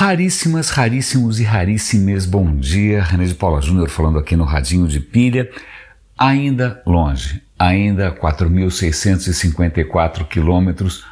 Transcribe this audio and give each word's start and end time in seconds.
Raríssimas, 0.00 0.70
raríssimos 0.70 1.40
e 1.40 1.42
raríssimes 1.42 2.24
bom 2.24 2.54
dia. 2.54 3.02
René 3.02 3.24
de 3.24 3.34
Paula 3.34 3.60
Júnior 3.60 3.88
falando 3.88 4.16
aqui 4.16 4.36
no 4.36 4.44
Radinho 4.44 4.86
de 4.86 5.00
Pilha. 5.00 5.50
Ainda 6.16 6.80
longe, 6.86 7.42
ainda 7.58 8.12
4.654 8.12 10.24
quilômetros 10.28 11.04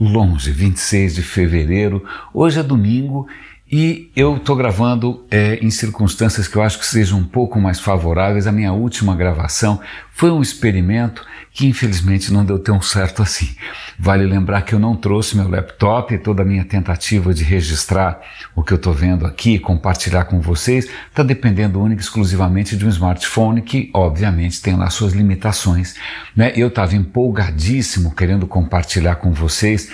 longe, 0.00 0.52
26 0.52 1.16
de 1.16 1.22
fevereiro. 1.22 2.02
Hoje 2.32 2.60
é 2.60 2.62
domingo 2.62 3.28
e 3.70 4.10
eu 4.16 4.36
estou 4.36 4.56
gravando 4.56 5.24
é, 5.30 5.54
em 5.62 5.70
circunstâncias 5.70 6.48
que 6.48 6.56
eu 6.56 6.62
acho 6.62 6.78
que 6.78 6.86
sejam 6.86 7.20
um 7.20 7.24
pouco 7.24 7.60
mais 7.60 7.78
favoráveis. 7.78 8.48
A 8.48 8.52
minha 8.52 8.72
última 8.72 9.14
gravação 9.14 9.80
foi 10.12 10.28
um 10.30 10.42
experimento 10.42 11.24
que 11.52 11.66
infelizmente 11.66 12.32
não 12.32 12.44
deu 12.44 12.58
tão 12.58 12.82
certo 12.82 13.22
assim. 13.22 13.48
Vale 13.96 14.24
lembrar 14.24 14.62
que 14.62 14.74
eu 14.74 14.78
não 14.78 14.96
trouxe 14.96 15.36
meu 15.36 15.48
laptop 15.48 16.12
e 16.12 16.18
toda 16.18 16.42
a 16.42 16.44
minha 16.44 16.64
tentativa 16.64 17.32
de 17.32 17.44
registrar 17.44 18.20
o 18.56 18.62
que 18.62 18.72
eu 18.72 18.76
estou 18.76 18.92
vendo 18.92 19.24
aqui, 19.24 19.58
compartilhar 19.58 20.24
com 20.24 20.40
vocês, 20.40 20.88
está 21.08 21.22
dependendo 21.22 21.80
única 21.80 22.00
e 22.00 22.04
exclusivamente 22.04 22.76
de 22.76 22.84
um 22.84 22.88
smartphone 22.88 23.62
que, 23.62 23.88
obviamente, 23.94 24.60
tem 24.60 24.76
lá 24.76 24.90
suas 24.90 25.12
limitações. 25.12 25.94
Né? 26.34 26.52
Eu 26.56 26.68
estava 26.68 26.96
empolgadíssimo 26.96 28.14
querendo 28.14 28.48
compartilhar 28.48 29.16
com 29.16 29.32
vocês 29.32 29.90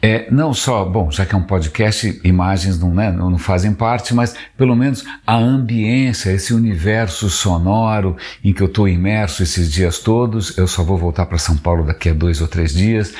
é, 0.00 0.30
não 0.30 0.54
só, 0.54 0.84
bom, 0.84 1.10
já 1.10 1.26
que 1.26 1.34
é 1.34 1.38
um 1.38 1.42
podcast, 1.42 2.20
imagens 2.22 2.78
não, 2.78 2.94
né, 2.94 3.10
não, 3.10 3.36
fazem 3.36 3.72
parte, 3.74 4.14
mas 4.14 4.34
pelo 4.56 4.76
menos 4.76 5.04
a 5.26 5.34
ambiência, 5.34 6.30
esse 6.30 6.54
universo 6.54 7.28
sonoro 7.28 8.16
em 8.44 8.52
que 8.52 8.62
eu 8.62 8.68
estou 8.68 8.88
imerso 8.88 9.42
esses 9.42 9.72
dias 9.72 9.98
todos. 9.98 10.56
Eu 10.56 10.68
só 10.68 10.84
vou 10.84 10.96
voltar 10.96 11.26
para 11.26 11.36
São 11.36 11.56
Paulo 11.56 11.84
daqui 11.84 12.10
a 12.10 12.14
dois 12.14 12.40
ou 12.40 12.46
três 12.46 12.72
dias. 12.72 13.12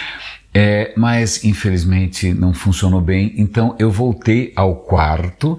É, 0.55 0.95
mas 0.97 1.45
infelizmente 1.45 2.33
não 2.33 2.55
funcionou 2.55 3.03
bem, 3.03 3.35
então 3.37 3.77
eu 3.79 3.91
voltei 3.91 4.51
ao 4.57 4.77
quarto, 4.77 5.59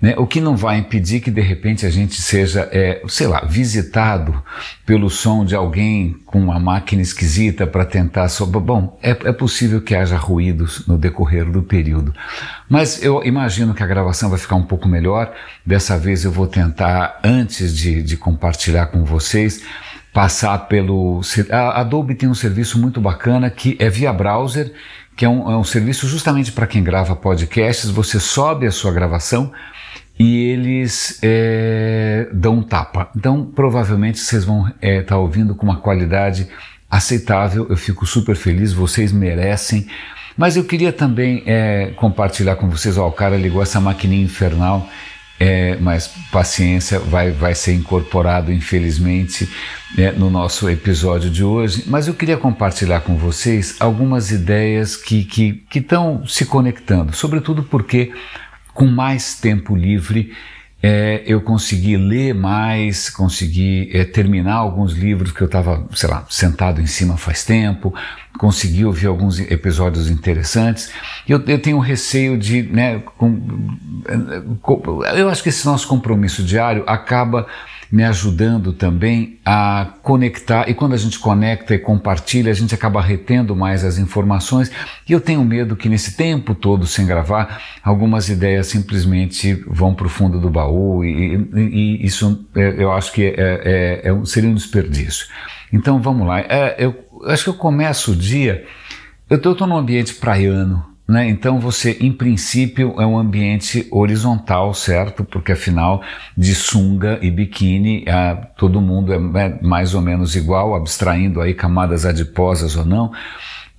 né, 0.00 0.14
o 0.16 0.26
que 0.26 0.40
não 0.40 0.56
vai 0.56 0.78
impedir 0.78 1.20
que 1.20 1.30
de 1.30 1.42
repente 1.42 1.84
a 1.84 1.90
gente 1.90 2.20
seja, 2.20 2.66
é, 2.72 3.02
sei 3.06 3.26
lá, 3.26 3.44
visitado 3.44 4.42
pelo 4.86 5.10
som 5.10 5.44
de 5.44 5.54
alguém 5.54 6.16
com 6.24 6.40
uma 6.40 6.58
máquina 6.58 7.02
esquisita 7.02 7.66
para 7.66 7.84
tentar. 7.84 8.28
So 8.28 8.46
Bom, 8.46 8.98
é, 9.02 9.10
é 9.10 9.32
possível 9.32 9.82
que 9.82 9.94
haja 9.94 10.16
ruídos 10.16 10.86
no 10.86 10.96
decorrer 10.96 11.44
do 11.44 11.62
período, 11.62 12.14
mas 12.66 13.02
eu 13.02 13.22
imagino 13.22 13.74
que 13.74 13.82
a 13.82 13.86
gravação 13.86 14.30
vai 14.30 14.38
ficar 14.38 14.56
um 14.56 14.64
pouco 14.64 14.88
melhor. 14.88 15.34
Dessa 15.66 15.98
vez 15.98 16.24
eu 16.24 16.32
vou 16.32 16.46
tentar, 16.46 17.20
antes 17.22 17.76
de, 17.76 18.02
de 18.02 18.16
compartilhar 18.16 18.86
com 18.86 19.04
vocês, 19.04 19.62
passar 20.12 20.58
pelo. 20.66 21.20
A 21.50 21.80
Adobe 21.80 22.14
tem 22.14 22.28
um 22.28 22.34
serviço 22.34 22.78
muito 22.78 23.00
bacana 23.00 23.50
que 23.50 23.76
é 23.78 23.88
via 23.88 24.12
browser, 24.12 24.72
que 25.16 25.24
é 25.24 25.28
um, 25.28 25.50
é 25.50 25.56
um 25.56 25.64
serviço 25.64 26.06
justamente 26.08 26.52
para 26.52 26.66
quem 26.66 26.82
grava 26.82 27.14
podcasts. 27.14 27.90
Você 27.90 28.18
sobe 28.18 28.66
a 28.66 28.70
sua 28.70 28.92
gravação 28.92 29.52
e 30.18 30.50
eles 30.50 31.18
é, 31.22 32.28
dão 32.32 32.58
um 32.58 32.62
tapa. 32.62 33.10
Então, 33.16 33.44
provavelmente 33.44 34.18
vocês 34.18 34.44
vão 34.44 34.66
estar 34.68 34.86
é, 34.86 35.02
tá 35.02 35.16
ouvindo 35.16 35.54
com 35.54 35.64
uma 35.64 35.76
qualidade 35.76 36.48
aceitável. 36.90 37.66
Eu 37.70 37.76
fico 37.76 38.04
super 38.04 38.36
feliz, 38.36 38.72
vocês 38.72 39.12
merecem. 39.12 39.86
Mas 40.36 40.56
eu 40.56 40.64
queria 40.64 40.92
também 40.92 41.42
é, 41.46 41.92
compartilhar 41.96 42.56
com 42.56 42.68
vocês. 42.68 42.96
Ó, 42.98 43.08
o 43.08 43.12
cara 43.12 43.36
ligou 43.36 43.62
essa 43.62 43.80
maquininha 43.80 44.24
infernal 44.24 44.88
é, 45.40 45.76
mas 45.80 46.06
paciência 46.30 46.98
vai, 46.98 47.30
vai 47.30 47.54
ser 47.54 47.72
incorporado, 47.72 48.52
infelizmente, 48.52 49.48
né, 49.96 50.12
no 50.12 50.28
nosso 50.28 50.68
episódio 50.68 51.30
de 51.30 51.42
hoje. 51.42 51.84
Mas 51.86 52.06
eu 52.06 52.12
queria 52.12 52.36
compartilhar 52.36 53.00
com 53.00 53.16
vocês 53.16 53.76
algumas 53.80 54.30
ideias 54.30 54.96
que 54.96 55.26
estão 55.74 56.18
que, 56.18 56.28
que 56.28 56.30
se 56.30 56.44
conectando, 56.44 57.16
sobretudo 57.16 57.62
porque, 57.62 58.12
com 58.74 58.84
mais 58.86 59.34
tempo 59.34 59.74
livre, 59.74 60.30
é, 60.82 61.22
eu 61.26 61.42
consegui 61.42 61.96
ler 61.96 62.34
mais, 62.34 63.10
consegui 63.10 63.90
é, 63.92 64.04
terminar 64.04 64.54
alguns 64.54 64.92
livros 64.92 65.30
que 65.30 65.42
eu 65.42 65.46
estava, 65.46 65.86
sei 65.94 66.08
lá, 66.08 66.24
sentado 66.30 66.80
em 66.80 66.86
cima 66.86 67.18
faz 67.18 67.44
tempo, 67.44 67.94
consegui 68.38 68.84
ouvir 68.84 69.06
alguns 69.06 69.38
episódios 69.38 70.08
interessantes. 70.08 70.90
Eu, 71.28 71.42
eu 71.46 71.60
tenho 71.60 71.78
receio 71.78 72.38
de, 72.38 72.62
né, 72.62 73.02
com, 73.18 73.38
com, 74.62 75.04
eu 75.04 75.28
acho 75.28 75.42
que 75.42 75.50
esse 75.50 75.66
nosso 75.66 75.86
compromisso 75.86 76.42
diário 76.42 76.82
acaba 76.86 77.46
me 77.90 78.04
ajudando 78.04 78.72
também 78.72 79.38
a 79.44 79.94
conectar. 80.02 80.68
E 80.68 80.74
quando 80.74 80.94
a 80.94 80.96
gente 80.96 81.18
conecta 81.18 81.74
e 81.74 81.78
compartilha, 81.78 82.50
a 82.50 82.54
gente 82.54 82.74
acaba 82.74 83.00
retendo 83.00 83.56
mais 83.56 83.84
as 83.84 83.98
informações. 83.98 84.70
E 85.08 85.12
eu 85.12 85.20
tenho 85.20 85.44
medo 85.44 85.74
que 85.74 85.88
nesse 85.88 86.16
tempo 86.16 86.54
todo 86.54 86.86
sem 86.86 87.04
gravar, 87.04 87.60
algumas 87.82 88.28
ideias 88.28 88.68
simplesmente 88.68 89.54
vão 89.66 89.92
para 89.92 90.06
o 90.06 90.10
fundo 90.10 90.38
do 90.38 90.48
baú. 90.48 91.04
E, 91.04 91.34
e, 91.34 91.58
e 91.58 92.06
isso 92.06 92.46
é, 92.54 92.74
eu 92.78 92.92
acho 92.92 93.12
que 93.12 93.24
é, 93.24 93.34
é, 94.04 94.08
é, 94.08 94.24
seria 94.24 94.48
um 94.48 94.54
desperdício. 94.54 95.26
Então 95.72 96.00
vamos 96.00 96.26
lá. 96.26 96.40
É, 96.40 96.76
eu 96.78 96.94
acho 97.26 97.44
que 97.44 97.50
eu 97.50 97.54
começo 97.54 98.12
o 98.12 98.16
dia. 98.16 98.64
Eu 99.28 99.36
estou 99.36 99.66
num 99.66 99.76
ambiente 99.76 100.14
praiano, 100.14 100.84
né? 101.10 101.28
Então 101.28 101.58
você, 101.58 101.96
em 102.00 102.12
princípio, 102.12 102.94
é 102.98 103.04
um 103.04 103.18
ambiente 103.18 103.86
horizontal, 103.90 104.72
certo? 104.72 105.24
Porque 105.24 105.52
afinal, 105.52 106.02
de 106.36 106.54
sunga 106.54 107.18
e 107.20 107.30
biquíni, 107.30 108.04
a, 108.08 108.36
todo 108.56 108.80
mundo 108.80 109.12
é, 109.12 109.16
é 109.16 109.58
mais 109.60 109.92
ou 109.92 110.00
menos 110.00 110.36
igual, 110.36 110.74
abstraindo 110.74 111.40
aí 111.40 111.52
camadas 111.52 112.06
adiposas 112.06 112.76
ou 112.76 112.84
não. 112.84 113.10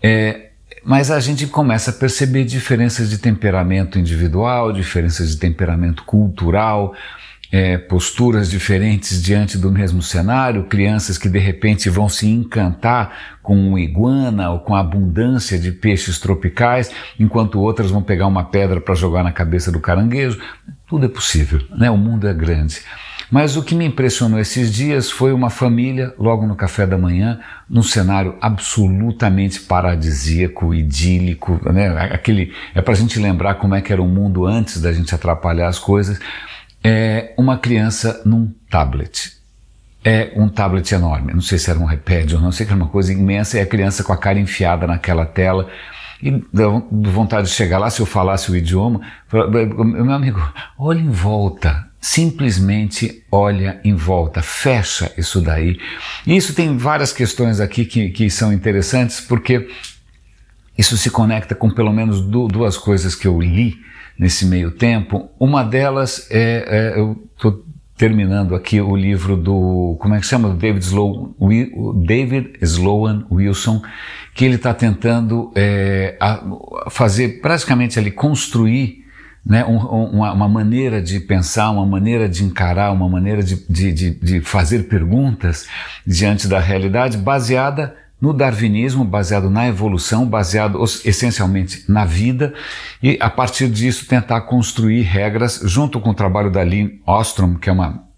É, 0.03 0.49
mas 0.83 1.09
a 1.09 1.21
gente 1.21 1.47
começa 1.47 1.91
a 1.91 1.93
perceber 1.93 2.43
diferenças 2.43 3.09
de 3.09 3.17
temperamento 3.17 3.97
individual, 3.97 4.73
diferenças 4.73 5.29
de 5.29 5.37
temperamento 5.37 6.03
cultural, 6.03 6.93
é, 7.51 7.77
posturas 7.77 8.49
diferentes 8.49 9.21
diante 9.21 9.57
do 9.57 9.69
mesmo 9.69 10.01
cenário, 10.01 10.63
crianças 10.63 11.17
que 11.17 11.27
de 11.27 11.39
repente 11.39 11.89
vão 11.89 12.07
se 12.07 12.27
encantar 12.27 13.39
com 13.43 13.77
iguana 13.77 14.51
ou 14.51 14.59
com 14.59 14.73
a 14.73 14.79
abundância 14.79 15.59
de 15.59 15.71
peixes 15.71 16.17
tropicais, 16.17 16.91
enquanto 17.19 17.59
outras 17.59 17.91
vão 17.91 18.01
pegar 18.01 18.27
uma 18.27 18.45
pedra 18.45 18.79
para 18.79 18.95
jogar 18.95 19.23
na 19.23 19.31
cabeça 19.31 19.71
do 19.71 19.79
caranguejo. 19.79 20.39
Tudo 20.87 21.05
é 21.05 21.09
possível, 21.09 21.61
né? 21.77 21.91
O 21.91 21.97
mundo 21.97 22.27
é 22.27 22.33
grande. 22.33 22.79
Mas 23.29 23.55
o 23.55 23.63
que 23.63 23.73
me 23.73 23.85
impressionou 23.85 24.39
esses 24.39 24.73
dias 24.73 25.09
foi 25.09 25.31
uma 25.31 25.49
família, 25.49 26.13
logo 26.19 26.45
no 26.45 26.53
café 26.53 26.85
da 26.85 26.97
manhã, 26.97 27.39
num 27.69 27.81
cenário 27.81 28.35
absolutamente 28.41 29.61
paradisíaco, 29.61 30.73
idílico, 30.73 31.59
né? 31.71 31.87
Aquele, 32.11 32.53
é 32.75 32.81
para 32.81 32.93
a 32.93 32.97
gente 32.97 33.17
lembrar 33.19 33.55
como 33.55 33.73
é 33.73 33.81
que 33.81 33.93
era 33.93 34.01
o 34.01 34.07
mundo 34.07 34.45
antes 34.45 34.81
da 34.81 34.91
gente 34.91 35.15
atrapalhar 35.15 35.69
as 35.69 35.79
coisas 35.79 36.19
é 36.83 37.33
uma 37.37 37.57
criança 37.57 38.21
num 38.25 38.51
tablet. 38.69 39.39
É 40.03 40.31
um 40.35 40.49
tablet 40.49 40.91
enorme, 40.93 41.33
não 41.33 41.41
sei 41.41 41.59
se 41.59 41.69
era 41.69 41.77
um 41.79 41.83
ou 41.83 42.41
não, 42.41 42.51
sei 42.51 42.65
que 42.65 42.71
era 42.71 42.81
uma 42.81 42.89
coisa 42.89 43.13
imensa, 43.13 43.57
e 43.57 43.61
a 43.61 43.65
criança 43.65 44.03
com 44.03 44.11
a 44.11 44.17
cara 44.17 44.39
enfiada 44.39 44.87
naquela 44.87 45.25
tela, 45.25 45.69
e 46.23 46.43
deu 46.51 46.87
vontade 46.91 47.47
de 47.47 47.53
chegar 47.53 47.77
lá, 47.77 47.89
se 47.89 48.01
eu 48.01 48.05
falasse 48.05 48.51
o 48.51 48.55
idioma, 48.55 49.01
meu 49.31 50.11
amigo, 50.11 50.41
olha 50.77 50.99
em 50.99 51.09
volta, 51.09 51.87
simplesmente 51.99 53.23
olha 53.31 53.79
em 53.83 53.93
volta, 53.93 54.41
fecha 54.41 55.11
isso 55.17 55.39
daí. 55.39 55.79
E 56.25 56.35
isso 56.35 56.55
tem 56.55 56.75
várias 56.77 57.13
questões 57.13 57.59
aqui 57.59 57.85
que, 57.85 58.09
que 58.09 58.29
são 58.29 58.51
interessantes, 58.51 59.21
porque 59.21 59.67
isso 60.81 60.97
se 60.97 61.11
conecta 61.11 61.53
com 61.53 61.69
pelo 61.69 61.93
menos 61.93 62.19
duas 62.21 62.75
coisas 62.75 63.13
que 63.13 63.27
eu 63.27 63.39
li 63.39 63.79
nesse 64.17 64.47
meio 64.47 64.71
tempo. 64.71 65.29
Uma 65.39 65.63
delas 65.63 66.27
é, 66.31 66.65
é 66.95 66.99
eu 66.99 67.23
estou 67.35 67.63
terminando 67.95 68.55
aqui 68.55 68.81
o 68.81 68.95
livro 68.95 69.37
do 69.37 69.95
como 69.99 70.15
é 70.15 70.19
que 70.19 70.25
chama 70.25 70.55
David 70.55 70.83
Sloan, 70.83 71.33
David 72.03 72.53
Sloan 72.63 73.27
Wilson, 73.31 73.83
que 74.33 74.43
ele 74.43 74.55
está 74.55 74.73
tentando 74.73 75.51
é, 75.55 76.17
fazer 76.89 77.41
praticamente 77.41 77.99
ali 77.99 78.09
construir 78.09 79.05
né, 79.45 79.63
um, 79.63 79.77
uma, 79.77 80.33
uma, 80.33 80.49
maneira 80.49 80.99
de 80.99 81.19
pensar, 81.19 81.69
uma 81.69 81.85
maneira 81.85 82.27
de 82.27 82.43
encarar, 82.43 82.91
uma 82.91 83.07
maneira 83.07 83.43
de, 83.43 83.55
de, 83.69 83.91
de, 83.91 84.09
de 84.11 84.41
fazer 84.41 84.87
perguntas 84.87 85.67
diante 86.05 86.47
da 86.47 86.59
realidade 86.59 87.17
baseada 87.17 88.00
no 88.21 88.31
darwinismo, 88.31 89.03
baseado 89.03 89.49
na 89.49 89.67
evolução, 89.67 90.27
baseado 90.27 90.81
essencialmente 91.03 91.83
na 91.89 92.05
vida, 92.05 92.53
e 93.01 93.17
a 93.19 93.29
partir 93.29 93.67
disso 93.67 94.05
tentar 94.05 94.41
construir 94.41 95.01
regras, 95.01 95.59
junto 95.63 95.99
com 95.99 96.11
o 96.11 96.13
trabalho 96.13 96.51
da 96.51 96.63
Lynn 96.63 96.99
Ostrom, 97.05 97.55
que 97.55 97.69
é 97.69 97.73
uma 97.73 98.10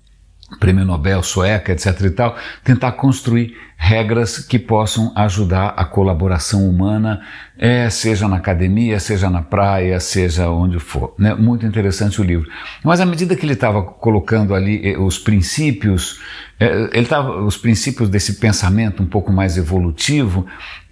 prêmio 0.59 0.85
Nobel 0.85 1.21
sueca, 1.23 1.71
etc 1.71 2.01
e 2.01 2.09
tal, 2.09 2.35
tentar 2.63 2.93
construir 2.93 3.55
regras 3.83 4.39
que 4.39 4.57
possam 4.57 5.11
ajudar 5.13 5.73
a 5.75 5.83
colaboração 5.83 6.65
humana, 6.69 7.21
é, 7.57 7.89
seja 7.89 8.29
na 8.29 8.37
academia, 8.37 8.97
seja 8.97 9.29
na 9.29 9.41
praia, 9.41 9.99
seja 9.99 10.49
onde 10.49 10.79
for. 10.79 11.13
Né? 11.19 11.33
Muito 11.33 11.65
interessante 11.65 12.21
o 12.21 12.23
livro. 12.23 12.49
Mas 12.81 13.01
à 13.01 13.05
medida 13.05 13.35
que 13.35 13.45
ele 13.45 13.53
estava 13.53 13.81
colocando 13.83 14.55
ali 14.55 14.81
eh, 14.87 14.97
os 14.97 15.19
princípios, 15.19 16.21
é, 16.57 16.91
ele 16.93 17.05
tava, 17.05 17.41
os 17.43 17.57
princípios 17.57 18.07
desse 18.07 18.35
pensamento 18.35 19.03
um 19.03 19.05
pouco 19.05 19.33
mais 19.33 19.57
evolutivo, 19.57 20.45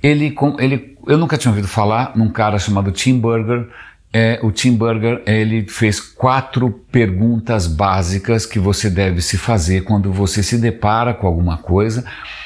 ele, 0.03 0.35
ele, 0.59 0.97
eu 1.07 1.17
nunca 1.17 1.37
tinha 1.37 1.49
ouvido 1.51 1.69
falar 1.69 2.11
num 2.15 2.29
cara 2.29 2.59
chamado 2.59 2.91
Tim 2.91 3.19
Burger, 3.19 3.69
é, 4.13 4.39
o 4.43 4.51
Tim 4.51 4.75
Burger 4.75 5.21
ele 5.25 5.65
fez 5.67 5.99
quatro 5.99 6.69
perguntas 6.91 7.65
básicas 7.65 8.45
que 8.45 8.59
você 8.59 8.89
deve 8.89 9.21
se 9.21 9.37
fazer 9.37 9.81
quando 9.85 10.11
você 10.11 10.43
se 10.43 10.57
depara 10.57 11.13
com 11.13 11.25
alguma 11.25 11.57
coisa. 11.57 12.03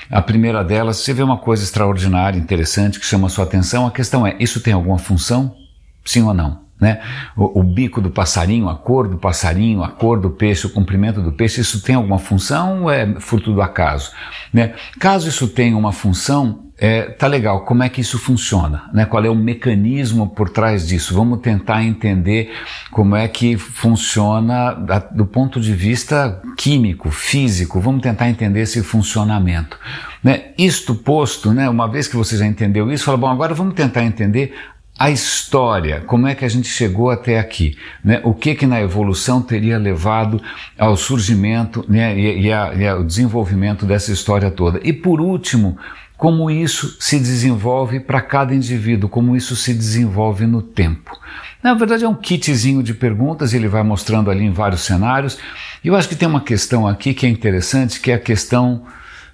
A 0.10 0.22
primeira 0.22 0.64
delas, 0.64 0.98
você 0.98 1.14
vê 1.14 1.24
uma 1.24 1.38
coisa 1.38 1.64
extraordinária, 1.64 2.38
interessante, 2.38 3.00
que 3.00 3.06
chama 3.06 3.28
a 3.28 3.30
sua 3.30 3.46
atenção. 3.46 3.88
A 3.88 3.92
questão 3.92 4.26
é: 4.26 4.36
isso 4.40 4.62
tem 4.62 4.74
alguma 4.74 5.00
função? 5.00 5.56
Sim 6.04 6.22
ou 6.22 6.34
não? 6.34 6.64
Né? 6.80 7.02
O, 7.36 7.62
o, 7.62 7.64
bico 7.64 8.02
do 8.02 8.12
passarinho, 8.12 8.70
a 8.70 8.76
cor 8.76 9.08
do 9.08 9.18
passarinho, 9.18 9.82
a 9.82 9.90
cor 9.90 10.20
do 10.20 10.30
peixe, 10.30 10.68
o 10.68 10.70
comprimento 10.70 11.22
do 11.22 11.32
peixe, 11.32 11.62
isso 11.62 11.82
tem 11.82 11.96
alguma 11.96 12.20
função 12.20 12.84
ou 12.84 12.92
é 12.92 13.20
fruto 13.20 13.54
do 13.54 13.62
acaso? 13.62 14.12
Né? 14.54 14.74
Caso 15.00 15.30
isso 15.30 15.48
tenha 15.48 15.76
uma 15.78 15.94
função, 15.94 16.65
é, 16.77 17.04
tá 17.04 17.27
legal, 17.27 17.62
como 17.62 17.83
é 17.83 17.89
que 17.89 18.01
isso 18.01 18.19
funciona? 18.19 18.89
Né? 18.94 19.06
Qual 19.06 19.24
é 19.24 19.30
o 19.30 19.36
mecanismo 19.36 20.27
por 20.27 20.50
trás 20.50 20.86
disso? 20.86 21.13
Vamos 21.16 21.39
tentar 21.39 21.83
entender 21.83 22.51
como 22.92 23.16
é 23.16 23.27
que 23.30 23.56
funciona 23.57 24.74
do 25.12 25.25
ponto 25.25 25.62
de 25.62 25.74
vista 25.74 26.42
químico, 26.57 27.10
físico, 27.12 27.80
vamos 27.80 28.01
tentar 28.01 28.30
entender 28.30 28.62
esse 28.62 28.83
funcionamento. 28.83 29.80
Né? 30.22 30.48
Isto 30.57 30.95
posto, 30.95 31.54
né, 31.54 31.69
uma 31.69 31.88
vez 31.88 32.10
que 32.10 32.18
você 32.18 32.38
já 32.38 32.45
entendeu 32.45 32.92
isso, 32.92 33.06
fala, 33.06 33.18
bom, 33.18 33.30
agora 33.30 33.54
vamos 33.54 33.74
tentar 33.74 34.04
entender 34.04 34.54
a 34.98 35.10
história, 35.10 36.01
como 36.01 36.25
é 36.25 36.33
que 36.36 36.45
a 36.45 36.48
gente 36.48 36.69
chegou 36.69 37.10
até 37.10 37.38
aqui, 37.38 37.78
né? 38.04 38.21
o 38.24 38.33
que 38.33 38.56
que 38.56 38.66
na 38.66 38.81
evolução 38.81 39.42
teria 39.42 39.78
levado 39.78 40.42
ao 40.80 40.95
surgimento 40.95 41.86
né? 41.88 42.18
e, 42.18 42.44
e, 42.44 42.54
a, 42.54 42.74
e 42.74 42.88
ao 42.88 43.04
desenvolvimento 43.04 43.86
dessa 43.86 44.12
história 44.13 44.50
toda. 44.50 44.80
E 44.83 44.94
por 44.94 45.19
último, 45.19 45.78
como 46.18 46.50
isso 46.50 46.96
se 47.00 47.20
desenvolve 47.20 48.00
para 48.00 48.22
cada 48.22 48.54
indivíduo, 48.54 49.10
como 49.10 49.36
isso 49.36 49.56
se 49.56 49.74
desenvolve 49.74 50.46
no 50.46 50.62
tempo. 50.62 51.18
Na 51.62 51.74
verdade 51.74 52.06
é 52.06 52.08
um 52.08 52.16
kitzinho 52.16 52.82
de 52.82 52.94
perguntas, 52.94 53.54
ele 53.54 53.68
vai 53.68 53.84
mostrando 53.84 54.30
ali 54.30 54.44
em 54.44 54.52
vários 54.52 54.82
cenários. 54.82 55.38
E 55.84 55.88
eu 55.88 55.96
acho 55.96 56.08
que 56.08 56.16
tem 56.16 56.28
uma 56.28 56.42
questão 56.42 56.88
aqui 56.88 57.14
que 57.14 57.26
é 57.26 57.30
interessante, 57.30 58.00
que 58.00 58.12
é 58.12 58.16
a 58.16 58.20
questão 58.20 58.86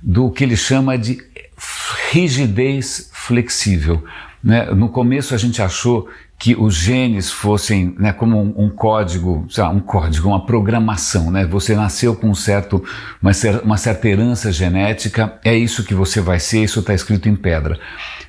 do 0.01 0.31
que 0.31 0.43
ele 0.43 0.55
chama 0.55 0.97
de 0.97 1.21
rigidez 2.11 3.09
flexível. 3.13 4.03
Né? 4.43 4.65
No 4.65 4.89
começo 4.89 5.35
a 5.35 5.37
gente 5.37 5.61
achou 5.61 6.09
que 6.41 6.55
os 6.55 6.73
genes 6.73 7.29
fossem 7.29 7.93
né, 7.99 8.11
como 8.11 8.41
um, 8.41 8.65
um 8.65 8.69
código, 8.71 9.45
lá, 9.55 9.69
um 9.69 9.79
código, 9.79 10.27
uma 10.27 10.43
programação, 10.43 11.29
né? 11.29 11.45
Você 11.45 11.75
nasceu 11.75 12.15
com 12.15 12.31
um 12.31 12.33
certo, 12.33 12.83
uma, 13.21 13.31
uma 13.63 13.77
certa 13.77 14.09
herança 14.09 14.51
genética, 14.51 15.39
é 15.45 15.55
isso 15.55 15.83
que 15.83 15.93
você 15.93 16.19
vai 16.19 16.39
ser, 16.39 16.63
isso 16.63 16.79
está 16.79 16.95
escrito 16.95 17.29
em 17.29 17.35
pedra. 17.35 17.79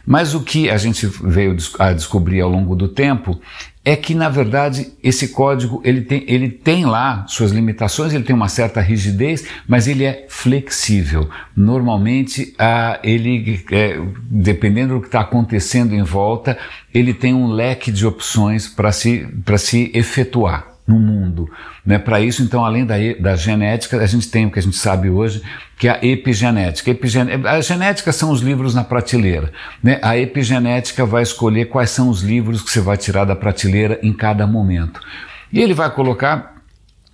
Mas 0.05 0.35
o 0.35 0.43
que 0.43 0.69
a 0.69 0.77
gente 0.77 1.07
veio 1.07 1.57
a 1.79 1.95
descobrir 1.95 2.43
ao 2.43 2.51
longo 2.51 2.77
do 2.77 2.87
tempo 2.87 3.41
é 3.85 3.97
que 3.97 4.15
na 4.15 4.29
verdade 4.29 4.93
esse 5.03 5.29
código 5.29 5.81
ele 5.85 6.03
tem, 6.03 6.25
ele 6.29 6.49
tem 6.49 6.85
lá 6.85 7.25
suas 7.27 7.51
limitações, 7.51 8.13
ele 8.13 8.25
tem 8.25 8.35
uma 8.35 8.49
certa 8.49 8.81
rigidez, 8.81 9.45
mas 9.67 9.89
ele 9.89 10.05
é 10.05 10.27
flexível. 10.29 11.29
Normalmente, 11.57 12.55
ah, 12.59 13.01
ele, 13.03 13.65
é, 13.73 14.01
dependendo 14.31 14.95
do 14.95 15.01
que 15.01 15.09
está 15.09 15.21
acontecendo 15.21 15.95
em 15.95 16.03
volta, 16.03 16.57
ele 16.95 17.13
tem 17.13 17.35
um 17.35 17.49
leque 17.49 17.91
de 17.91 18.07
opções 18.07 18.69
para 18.69 18.93
se, 18.93 19.27
se 19.59 19.91
efetuar 19.95 20.72
no 20.87 20.99
mundo. 20.99 21.49
Né? 21.85 21.99
Para 21.99 22.21
isso, 22.21 22.43
então, 22.43 22.65
além 22.65 22.85
da, 22.85 22.95
da 23.21 23.37
genética, 23.37 23.99
a 23.99 24.07
gente 24.07 24.29
tem 24.29 24.47
o 24.47 24.51
que 24.51 24.59
a 24.59 24.63
gente 24.63 24.77
sabe 24.77 25.09
hoje, 25.09 25.43
que 25.79 25.89
é 25.89 25.93
a 25.93 26.05
epigenética. 26.05 26.91
A 27.49 27.61
genética 27.61 28.13
são 28.13 28.31
os 28.31 28.41
livros 28.41 28.75
na 28.75 28.85
prateleira. 28.85 29.53
Né? 29.83 29.99
A 30.03 30.17
epigenética 30.17 31.07
vai 31.07 31.23
escolher 31.23 31.67
quais 31.67 31.91
são 31.91 32.09
os 32.09 32.23
livros 32.23 32.63
que 32.63 32.71
você 32.71 32.81
vai 32.81 32.97
tirar 32.97 33.25
da 33.25 33.37
prateleira 33.37 33.99
em 34.03 34.13
cada 34.13 34.47
momento. 34.47 35.01
E 35.53 35.61
ele 35.61 35.75
vai 35.75 35.91
colocar 35.91 36.52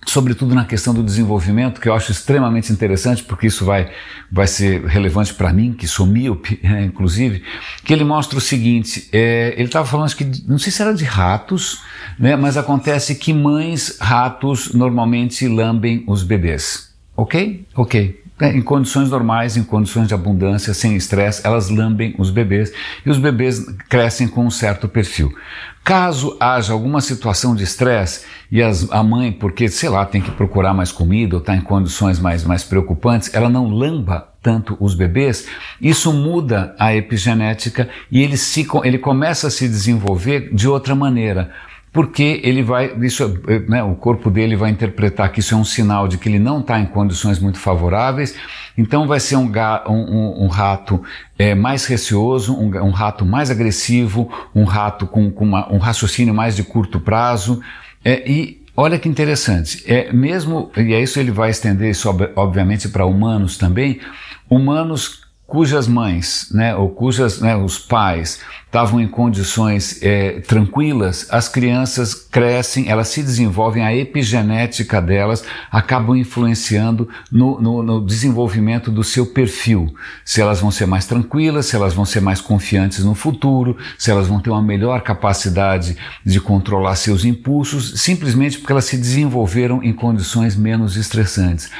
sobretudo 0.09 0.55
na 0.55 0.65
questão 0.65 0.93
do 0.93 1.03
desenvolvimento, 1.03 1.79
que 1.79 1.87
eu 1.87 1.93
acho 1.93 2.11
extremamente 2.11 2.73
interessante, 2.73 3.23
porque 3.23 3.47
isso 3.47 3.63
vai, 3.63 3.91
vai 4.31 4.47
ser 4.47 4.83
relevante 4.85 5.33
para 5.33 5.53
mim, 5.53 5.71
que 5.71 5.87
sou 5.87 6.05
míope, 6.05 6.59
né, 6.63 6.83
inclusive, 6.83 7.43
que 7.83 7.93
ele 7.93 8.03
mostra 8.03 8.37
o 8.37 8.41
seguinte, 8.41 9.07
é, 9.13 9.53
ele 9.55 9.65
estava 9.65 9.85
falando, 9.85 10.13
que, 10.15 10.25
não 10.47 10.57
sei 10.57 10.71
se 10.71 10.81
era 10.81 10.93
de 10.93 11.05
ratos, 11.05 11.83
né, 12.17 12.35
mas 12.35 12.57
acontece 12.57 13.15
que 13.15 13.33
mães 13.33 13.97
ratos 13.99 14.73
normalmente 14.73 15.47
lambem 15.47 16.03
os 16.07 16.23
bebês, 16.23 16.91
ok? 17.15 17.65
Ok. 17.75 18.23
É, 18.41 18.55
em 18.55 18.61
condições 18.61 19.09
normais, 19.09 19.57
em 19.57 19.63
condições 19.63 20.07
de 20.07 20.13
abundância, 20.13 20.73
sem 20.73 20.95
estresse, 20.95 21.41
elas 21.45 21.69
lambem 21.69 22.15
os 22.17 22.31
bebês 22.31 22.71
e 23.05 23.09
os 23.09 23.19
bebês 23.19 23.65
crescem 23.89 24.29
com 24.29 24.45
um 24.45 24.49
certo 24.49 24.87
perfil. 24.87 25.35
Caso 25.83 26.37
haja 26.39 26.71
alguma 26.71 27.01
situação 27.01 27.53
de 27.53 27.63
estresse 27.63 28.21
e 28.51 28.61
as, 28.63 28.91
a 28.91 29.03
mãe, 29.03 29.31
porque 29.31 29.69
sei 29.69 29.89
lá, 29.89 30.05
tem 30.05 30.21
que 30.21 30.31
procurar 30.31 30.73
mais 30.73 30.91
comida 30.91 31.35
ou 31.35 31.39
está 31.39 31.55
em 31.55 31.61
condições 31.61 32.19
mais, 32.19 32.43
mais 32.43 32.63
preocupantes, 32.63 33.33
ela 33.33 33.49
não 33.49 33.69
lamba 33.69 34.27
tanto 34.41 34.77
os 34.79 34.95
bebês, 34.95 35.47
isso 35.81 36.11
muda 36.13 36.75
a 36.79 36.95
epigenética 36.95 37.89
e 38.11 38.21
ele, 38.21 38.37
se, 38.37 38.67
ele 38.83 38.97
começa 38.97 39.47
a 39.47 39.51
se 39.51 39.67
desenvolver 39.67 40.53
de 40.53 40.67
outra 40.67 40.95
maneira 40.95 41.51
porque 41.91 42.39
ele 42.43 42.61
vai, 42.61 42.93
isso, 43.01 43.41
né, 43.67 43.83
o 43.83 43.95
corpo 43.95 44.29
dele 44.29 44.55
vai 44.55 44.69
interpretar 44.69 45.31
que 45.31 45.39
isso 45.39 45.55
é 45.55 45.57
um 45.57 45.63
sinal 45.63 46.07
de 46.07 46.17
que 46.17 46.29
ele 46.29 46.39
não 46.39 46.59
está 46.59 46.79
em 46.79 46.85
condições 46.85 47.39
muito 47.39 47.57
favoráveis, 47.57 48.35
então 48.77 49.07
vai 49.07 49.19
ser 49.19 49.35
um, 49.35 49.51
um, 49.87 50.43
um 50.43 50.47
rato 50.47 51.01
é, 51.37 51.55
mais 51.55 51.85
receoso, 51.85 52.53
um, 52.55 52.67
um, 52.85 52.91
rato 52.91 53.25
mais 53.25 53.49
agressivo, 53.49 54.31
um 54.53 54.63
rato 54.63 55.07
com, 55.07 55.31
com 55.31 55.45
uma, 55.45 55.71
um 55.73 55.77
raciocínio 55.77 56.33
mais 56.33 56.55
de 56.55 56.63
curto 56.63 56.99
prazo, 56.99 57.59
é, 58.05 58.29
e 58.29 58.61
olha 58.77 58.99
que 58.99 59.09
interessante, 59.09 59.83
é 59.87 60.13
mesmo, 60.13 60.71
e 60.77 60.93
é 60.93 61.01
isso 61.01 61.19
ele 61.19 61.31
vai 61.31 61.49
estender 61.49 61.89
isso 61.89 62.07
obviamente 62.35 62.87
para 62.87 63.05
humanos 63.05 63.57
também, 63.57 63.99
humanos 64.47 65.28
cujas 65.49 65.87
mães, 65.87 66.47
né, 66.51 66.75
ou 66.75 66.89
cujas 66.89 67.41
né, 67.41 67.55
os 67.55 67.79
pais 67.79 68.39
estavam 68.67 69.01
em 69.01 69.07
condições 69.07 69.99
é, 70.03 70.41
tranquilas, 70.41 71.25
as 71.31 71.49
crianças 71.49 72.13
crescem, 72.13 72.87
elas 72.87 73.07
se 73.07 73.23
desenvolvem, 73.23 73.83
a 73.83 73.95
epigenética 73.95 75.01
delas 75.01 75.43
acabam 75.71 76.15
influenciando 76.15 77.09
no, 77.31 77.59
no, 77.59 77.81
no, 77.81 78.05
desenvolvimento 78.05 78.91
do 78.91 79.03
seu 79.03 79.25
perfil. 79.25 79.91
Se 80.23 80.39
elas 80.39 80.61
vão 80.61 80.69
ser 80.69 80.85
mais 80.85 81.07
tranquilas, 81.07 81.65
se 81.65 81.75
elas 81.75 81.95
vão 81.95 82.05
ser 82.05 82.21
mais 82.21 82.39
confiantes 82.39 83.03
no 83.03 83.15
futuro, 83.15 83.75
se 83.97 84.11
elas 84.11 84.27
vão 84.27 84.39
ter 84.39 84.51
uma 84.51 84.61
melhor 84.61 85.01
capacidade 85.01 85.97
de 86.23 86.39
controlar 86.39 86.95
seus 86.95 87.25
impulsos, 87.25 87.99
simplesmente 87.99 88.59
porque 88.59 88.71
elas 88.71 88.85
se 88.85 88.97
desenvolveram 88.97 89.81
em 89.81 89.93
condições 89.93 90.55
menos 90.55 90.95
estressantes. 90.95 91.71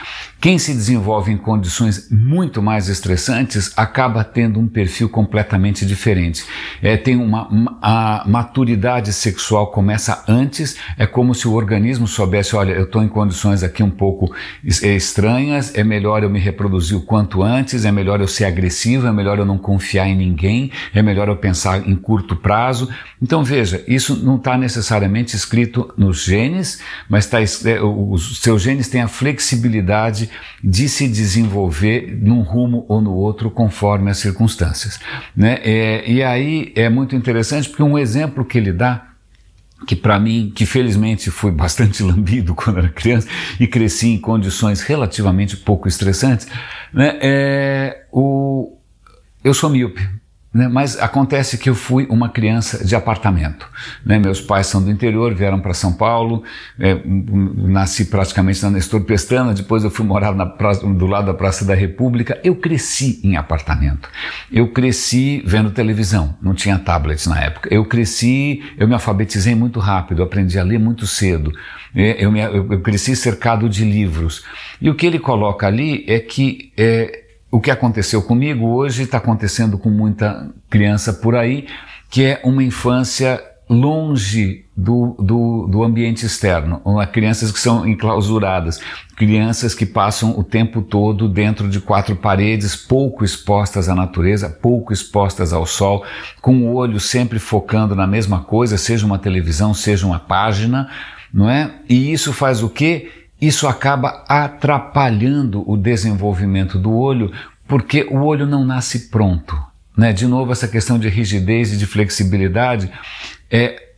Quem 0.42 0.58
se 0.58 0.74
desenvolve 0.74 1.32
em 1.32 1.38
condições 1.38 2.10
muito 2.10 2.62
mais 2.62 2.88
estressantes 2.88 3.74
acaba 3.76 4.24
tendo 4.24 4.60
um 4.60 4.68
perfil 4.68 5.10
completamente 5.10 5.86
diferente 5.86 6.46
é, 6.82 6.98
tem 6.98 7.16
uma, 7.16 7.78
a 7.82 8.24
maturidade 8.28 9.12
sexual 9.14 9.68
começa 9.68 10.24
antes, 10.28 10.78
é 10.98 11.06
como 11.06 11.34
se 11.34 11.48
o 11.48 11.54
organismo 11.54 12.08
soubesse, 12.08 12.56
olha, 12.56 12.74
eu 12.74 12.84
estou 12.84 13.04
em 13.04 13.08
condições 13.08 13.64
aqui 13.64 13.84
um 13.84 13.90
pouco 13.90 14.34
é, 14.84 14.96
estranhas, 14.96 15.76
é 15.76 15.84
melhor 15.84 16.24
eu 16.24 16.30
me 16.30 16.40
reproduzir 16.40 16.98
o 16.98 17.02
quanto 17.02 17.44
antes, 17.44 17.86
é 17.86 17.92
melhor 17.92 18.22
eu 18.22 18.28
ser 18.28 18.46
agressivo, 18.46 19.08
é 19.08 19.12
melhor 19.12 19.40
eu 19.40 19.46
não 19.46 19.58
confiar 19.58 20.08
em 20.08 20.16
ninguém, 20.16 20.72
é 20.94 21.02
melhor 21.02 21.28
eu 21.28 21.36
pensar 21.36 21.88
em 21.88 21.96
curto 21.96 22.36
prazo. 22.36 22.90
Então 23.22 23.44
veja, 23.44 23.84
isso 23.88 24.16
não 24.16 24.38
está 24.38 24.58
necessariamente 24.58 25.36
escrito 25.36 25.94
nos 25.98 26.24
genes, 26.24 26.80
mas 27.10 27.26
tá, 27.26 27.40
é, 27.42 27.82
os 27.82 28.40
seus 28.42 28.62
genes 28.62 28.88
têm 28.88 29.02
a 29.02 29.08
flexibilidade 29.08 30.29
de 30.64 30.90
se 30.90 31.08
desenvolver 31.08 32.18
num 32.22 32.42
rumo 32.42 32.86
ou 32.88 33.02
no 33.02 33.14
outro 33.14 33.50
conforme 33.50 34.12
as 34.12 34.18
circunstâncias. 34.18 35.00
Né? 35.36 35.60
É, 35.64 36.10
e 36.10 36.24
aí 36.24 36.72
é 36.76 36.90
muito 36.90 37.16
interessante 37.16 37.70
porque 37.70 37.84
um 37.84 37.98
exemplo 37.98 38.46
que 38.46 38.58
ele 38.58 38.72
dá 38.72 39.06
que 39.88 39.96
para 39.96 40.20
mim, 40.20 40.52
que 40.54 40.66
felizmente 40.66 41.32
fui 41.32 41.52
bastante 41.52 42.04
lambido 42.04 42.54
quando 42.54 42.80
era 42.80 42.90
criança 42.90 43.28
e 43.60 43.68
cresci 43.68 44.10
em 44.10 44.20
condições 44.20 44.82
relativamente 44.82 45.56
pouco 45.58 45.88
estressantes, 45.88 46.48
né, 46.94 47.18
é 47.22 48.06
o, 48.12 48.78
eu 49.44 49.54
sou 49.54 49.70
míope, 49.70 50.08
né? 50.52 50.68
Mas 50.68 51.00
acontece 51.00 51.60
que 51.60 51.70
eu 51.70 51.76
fui 51.76 52.08
uma 52.10 52.28
criança 52.28 52.84
de 52.84 52.96
apartamento. 52.96 53.68
Né? 54.04 54.18
Meus 54.18 54.42
pais 54.42 54.66
são 54.66 54.82
do 54.82 54.90
interior, 54.90 55.34
vieram 55.34 55.60
para 55.60 55.76
São 55.76 55.94
Paulo, 55.94 56.44
é, 56.80 57.00
nasci 57.06 58.06
praticamente 58.06 58.64
na 58.64 58.72
Nestor 58.72 59.02
Pestana, 59.02 59.54
depois 59.54 59.84
eu 59.84 59.92
fui 59.92 60.06
morar 60.06 60.34
praça, 60.46 60.86
do 60.88 61.06
lado 61.06 61.28
da 61.28 61.34
Praça 61.36 61.64
da 61.64 61.76
República. 61.76 62.40
Eu 62.44 62.56
cresci 62.56 63.20
em 63.24 63.38
apartamento. 63.38 64.10
Eu 64.52 64.70
cresci 64.70 65.44
vendo 65.46 65.70
televisão, 65.70 66.36
não 66.42 66.56
tinha 66.56 66.80
tablets 66.80 67.28
na 67.28 67.40
época. 67.40 67.72
Eu 67.72 67.86
cresci, 67.86 68.64
eu 68.76 68.88
me 68.88 68.96
alfabetizei 68.96 69.54
muito 69.54 69.80
rápido, 69.80 70.24
aprendi 70.24 70.58
a 70.58 70.64
ler 70.64 70.80
muito 70.80 71.06
cedo. 71.06 71.54
É, 71.96 72.24
eu, 72.24 72.32
me, 72.32 72.40
eu 72.42 72.82
cresci 72.82 73.16
cercado 73.16 73.70
de 73.70 73.84
livros. 73.84 74.44
E 74.82 74.90
o 74.90 74.96
que 74.96 75.06
ele 75.06 75.20
coloca 75.20 75.68
ali 75.68 76.06
é 76.08 76.20
que. 76.20 76.72
É, 76.76 77.19
o 77.52 77.60
que 77.60 77.72
aconteceu 77.72 78.22
comigo 78.22 78.68
hoje 78.68 79.04
está 79.04 79.18
acontecendo 79.18 79.78
com 79.78 79.90
muita 79.90 80.50
criança 80.70 81.14
por 81.14 81.36
aí, 81.36 81.68
que 82.10 82.24
é 82.24 82.42
uma 82.44 82.64
infância 82.64 83.44
longe 83.70 84.66
do, 84.76 85.16
do, 85.20 85.68
do, 85.68 85.84
ambiente 85.84 86.26
externo, 86.26 86.82
crianças 87.12 87.52
que 87.52 87.60
são 87.60 87.88
enclausuradas, 87.88 88.80
crianças 89.16 89.76
que 89.76 89.86
passam 89.86 90.40
o 90.40 90.44
tempo 90.44 90.82
todo 90.82 91.30
dentro 91.30 91.70
de 91.70 91.80
quatro 91.80 92.16
paredes, 92.16 92.76
pouco 92.76 93.24
expostas 93.24 93.88
à 93.88 93.94
natureza, 93.94 94.50
pouco 94.50 94.92
expostas 94.92 95.54
ao 95.54 95.68
sol, 95.68 96.04
com 96.42 96.64
o 96.64 96.74
olho 96.74 97.00
sempre 97.00 97.38
focando 97.38 97.96
na 97.96 98.08
mesma 98.08 98.40
coisa, 98.40 98.76
seja 98.76 99.06
uma 99.06 99.20
televisão, 99.20 99.72
seja 99.72 100.08
uma 100.08 100.20
página, 100.20 100.90
não 101.32 101.48
é? 101.48 101.72
E 101.88 102.12
isso 102.12 102.34
faz 102.34 102.64
o 102.64 102.70
quê? 102.70 103.19
Isso 103.42 103.68
acaba 103.68 104.24
atrapalhando 104.28 105.64
o 105.70 105.78
desenvolvimento 105.78 106.78
do 106.78 106.94
olho, 106.94 107.32
porque 107.68 108.08
o 108.10 108.18
olho 108.24 108.46
não 108.46 108.66
nasce 108.66 109.10
pronto. 109.10 109.58
Né? 109.96 110.12
De 110.12 110.26
novo, 110.26 110.52
essa 110.52 110.68
questão 110.68 111.00
de 111.00 111.08
rigidez 111.10 111.74
e 111.74 111.78
de 111.78 111.86
flexibilidade 111.86 112.92
é 113.50 113.90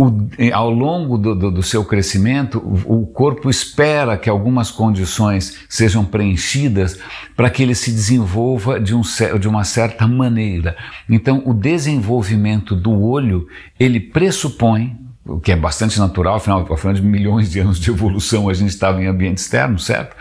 o, 0.00 0.10
ao 0.54 0.70
longo 0.70 1.18
do, 1.18 1.34
do, 1.34 1.50
do, 1.50 1.62
seu 1.62 1.84
crescimento, 1.84 2.58
o, 2.86 3.02
o 3.02 3.06
corpo 3.06 3.50
espera 3.50 4.16
que 4.16 4.30
algumas 4.30 4.70
condições 4.70 5.58
sejam 5.68 6.06
preenchidas 6.06 6.98
para 7.36 7.50
que 7.50 7.62
ele 7.62 7.74
se 7.74 7.90
desenvolva 7.90 8.80
de, 8.80 8.94
um, 8.94 9.02
de 9.38 9.46
uma 9.46 9.62
certa 9.62 10.08
maneira. 10.08 10.74
Então, 11.06 11.42
o 11.44 11.52
desenvolvimento 11.52 12.74
do 12.74 12.98
olho 12.98 13.46
ele 13.78 14.00
pressupõe 14.00 14.96
o 15.30 15.40
que 15.40 15.52
é 15.52 15.56
bastante 15.56 15.98
natural, 15.98 16.36
afinal, 16.36 16.66
afinal 16.72 16.94
de 16.94 17.02
milhões 17.02 17.50
de 17.50 17.60
anos 17.60 17.78
de 17.78 17.90
evolução 17.90 18.48
a 18.48 18.54
gente 18.54 18.70
estava 18.70 19.02
em 19.02 19.06
ambiente 19.06 19.38
externo, 19.38 19.78
certo? 19.78 20.16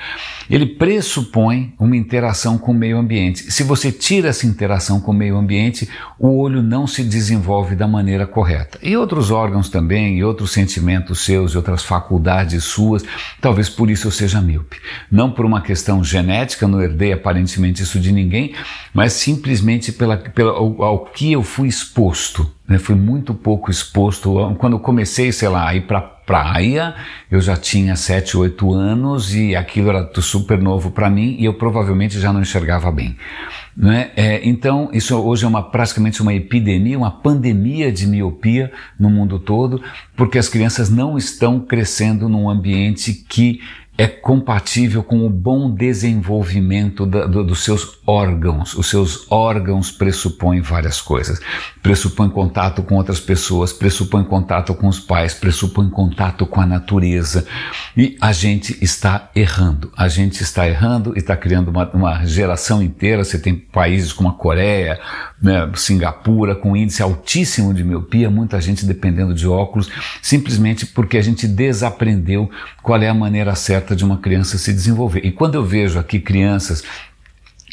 Ele 0.50 0.66
pressupõe 0.66 1.74
uma 1.80 1.96
interação 1.96 2.58
com 2.58 2.72
o 2.72 2.76
meio 2.76 2.98
ambiente. 2.98 3.52
Se 3.52 3.64
você 3.64 3.92
tira 3.92 4.30
essa 4.30 4.48
interação 4.48 5.00
com 5.00 5.12
o 5.12 5.14
meio 5.14 5.38
ambiente, 5.38 5.88
o 6.18 6.38
olho 6.38 6.64
não 6.64 6.88
se 6.88 7.04
desenvolve 7.04 7.76
da 7.76 7.88
maneira 7.88 8.26
correta. 8.26 8.80
E 8.82 8.98
outros 8.98 9.30
órgãos 9.30 9.70
também, 9.70 10.18
e 10.18 10.24
outros 10.24 10.52
sentimentos 10.52 11.24
seus, 11.24 11.52
e 11.52 11.58
outras 11.58 11.84
faculdades 11.84 12.64
suas, 12.64 13.04
talvez 13.40 13.70
por 13.70 13.90
isso 13.90 14.08
eu 14.08 14.12
seja 14.12 14.42
míope. 14.42 14.78
Não 15.12 15.32
por 15.32 15.46
uma 15.46 15.62
questão 15.62 16.04
genética, 16.04 16.68
não 16.68 16.82
herdei 16.82 17.14
aparentemente 17.14 17.84
isso 17.84 18.00
de 18.00 18.12
ninguém, 18.12 18.56
mas 18.94 19.14
simplesmente 19.14 19.92
pela, 19.92 20.18
pela, 20.18 20.52
ao, 20.52 20.82
ao 20.82 21.06
que 21.06 21.32
eu 21.32 21.44
fui 21.44 21.68
exposto. 21.68 22.50
Né? 22.68 22.78
Fui 22.78 22.96
muito 22.96 23.34
pouco 23.34 23.72
exposto. 23.72 24.56
Quando 24.60 24.80
comecei, 24.80 25.32
sei 25.32 25.50
lá, 25.50 25.68
a 25.68 25.76
ir 25.76 25.82
para 25.82 26.19
praia, 26.30 26.94
eu 27.32 27.42
já 27.42 27.58
tinha 27.58 27.96
7, 27.96 28.38
8 28.38 28.72
anos 28.72 29.34
e 29.34 29.56
aquilo 29.56 29.90
era 29.90 30.08
super 30.22 30.62
novo 30.62 30.92
para 30.92 31.10
mim 31.10 31.36
e 31.40 31.46
eu 31.46 31.56
provavelmente 31.56 32.20
já 32.20 32.32
não 32.32 32.40
enxergava 32.40 32.92
bem. 32.92 33.18
Né? 33.76 34.12
É, 34.16 34.48
então, 34.48 34.92
isso 34.94 35.18
hoje 35.18 35.44
é 35.44 35.48
uma, 35.48 35.64
praticamente 35.64 36.22
uma 36.22 36.32
epidemia, 36.32 37.00
uma 37.00 37.10
pandemia 37.10 37.92
de 37.92 38.06
miopia 38.06 38.72
no 39.00 39.10
mundo 39.10 39.40
todo, 39.40 39.82
porque 40.16 40.38
as 40.38 40.48
crianças 40.48 40.88
não 40.88 41.18
estão 41.18 41.60
crescendo 41.60 42.30
num 42.30 42.48
ambiente 42.48 43.12
que 43.28 43.60
é 44.00 44.08
compatível 44.08 45.04
com 45.04 45.26
o 45.26 45.30
bom 45.30 45.70
desenvolvimento 45.70 47.06
da, 47.06 47.26
do, 47.26 47.44
dos 47.44 47.66
seus 47.66 48.00
órgãos. 48.08 48.74
Os 48.74 48.90
seus 48.90 49.30
órgãos 49.30 49.92
pressupõem 49.92 50.62
várias 50.62 51.02
coisas. 51.02 51.42
Pressupõe 51.84 52.30
contato 52.30 52.82
com 52.82 52.96
outras 52.96 53.20
pessoas, 53.20 53.74
pressupõe 53.74 54.24
contato 54.24 54.74
com 54.74 54.88
os 54.88 55.02
pais, 55.02 55.34
pressupõe 55.34 55.90
contato 55.90 56.46
com 56.46 56.62
a 56.62 56.66
natureza. 56.66 57.46
E 57.98 58.16
a 58.22 58.32
gente 58.32 58.82
está 58.82 59.30
errando. 59.36 59.92
A 59.98 60.08
gente 60.08 60.42
está 60.42 60.66
errando 60.66 61.12
e 61.14 61.20
está 61.20 61.36
criando 61.36 61.68
uma, 61.68 61.86
uma 61.90 62.26
geração 62.26 62.82
inteira. 62.82 63.26
Você 63.26 63.38
tem 63.38 63.54
países 63.54 64.14
como 64.14 64.30
a 64.30 64.34
Coreia, 64.34 64.98
né, 65.42 65.70
Singapura, 65.76 66.56
com 66.56 66.76
índice 66.76 67.04
altíssimo 67.04 67.74
de 67.74 67.84
miopia, 67.84 68.30
muita 68.30 68.62
gente 68.62 68.86
dependendo 68.86 69.34
de 69.34 69.46
óculos, 69.46 69.90
simplesmente 70.22 70.86
porque 70.86 71.18
a 71.18 71.22
gente 71.22 71.46
desaprendeu 71.48 72.50
qual 72.82 73.02
é 73.02 73.10
a 73.10 73.14
maneira 73.14 73.54
certa 73.56 73.89
de 73.96 74.04
uma 74.04 74.18
criança 74.18 74.58
se 74.58 74.74
desenvolver. 74.74 75.26
E 75.26 75.32
quando 75.32 75.56
eu 75.56 75.64
vejo 75.64 76.00
aqui 76.00 76.20
crianças 76.20 76.84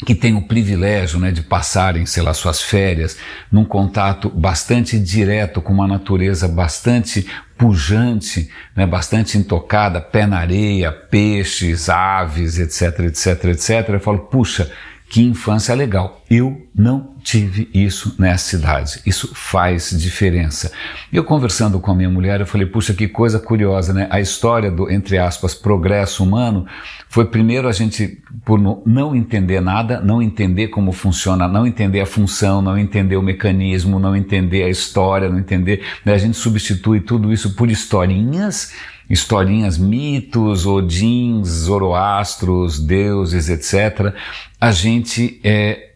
que 0.05 0.13
têm 0.13 0.35
o 0.35 0.43
privilégio 0.43 1.19
né, 1.19 1.31
de 1.31 1.41
passarem, 1.41 2.05
sei 2.05 2.21
lá, 2.21 2.33
suas 2.33 2.61
férias 2.61 3.17
num 3.51 3.65
contato 3.65 4.29
bastante 4.29 4.99
direto 4.99 5.61
com 5.61 5.73
uma 5.73 5.87
natureza 5.87 6.47
bastante 6.47 7.25
pujante, 7.57 8.49
né, 8.75 8.85
bastante 8.85 9.37
intocada, 9.37 9.99
pé 9.99 10.27
na 10.27 10.37
areia, 10.37 10.91
peixes, 10.91 11.89
aves, 11.89 12.59
etc, 12.59 12.99
etc, 13.05 13.45
etc. 13.45 13.89
Eu 13.89 13.99
falo, 13.99 14.19
puxa, 14.19 14.71
que 15.09 15.23
infância 15.23 15.73
legal. 15.73 16.21
Eu 16.29 16.67
não 16.75 17.15
tive 17.23 17.69
isso 17.73 18.15
nessa 18.19 18.57
cidade. 18.57 19.01
Isso 19.05 19.31
faz 19.33 19.89
diferença. 19.97 20.71
Eu 21.11 21.23
conversando 21.23 21.79
com 21.79 21.91
a 21.91 21.95
minha 21.95 22.09
mulher, 22.09 22.41
eu 22.41 22.45
falei, 22.45 22.67
puxa, 22.67 22.93
que 22.93 23.07
coisa 23.07 23.39
curiosa, 23.39 23.93
né? 23.93 24.07
A 24.09 24.19
história 24.19 24.69
do, 24.69 24.91
entre 24.91 25.17
aspas, 25.17 25.53
progresso 25.53 26.23
humano 26.23 26.65
foi 27.09 27.25
primeiro 27.25 27.69
a 27.69 27.71
gente, 27.71 28.21
por 28.43 28.59
não 28.85 29.15
entender 29.15 29.61
nada, 29.61 30.01
não 30.01 30.21
entender 30.21 30.67
como 30.67 30.91
funciona, 30.91 31.47
não 31.47 31.65
entender 31.65 32.01
a 32.01 32.05
função, 32.05 32.61
não 32.61 32.77
entender 32.77 33.15
o 33.15 33.21
mecanismo, 33.21 33.99
não 33.99 34.15
entender 34.15 34.63
a 34.63 34.69
história, 34.69 35.29
não 35.29 35.39
entender, 35.39 35.83
né? 36.03 36.13
a 36.13 36.17
gente 36.17 36.35
substitui 36.35 36.99
tudo 36.99 37.31
isso 37.31 37.55
por 37.55 37.71
historinhas 37.71 38.73
historinhas, 39.09 39.77
mitos, 39.77 40.65
odins, 40.65 41.47
zoroastros, 41.47 42.79
deuses, 42.79 43.49
etc., 43.49 44.13
a 44.59 44.71
gente 44.71 45.39
é, 45.43 45.91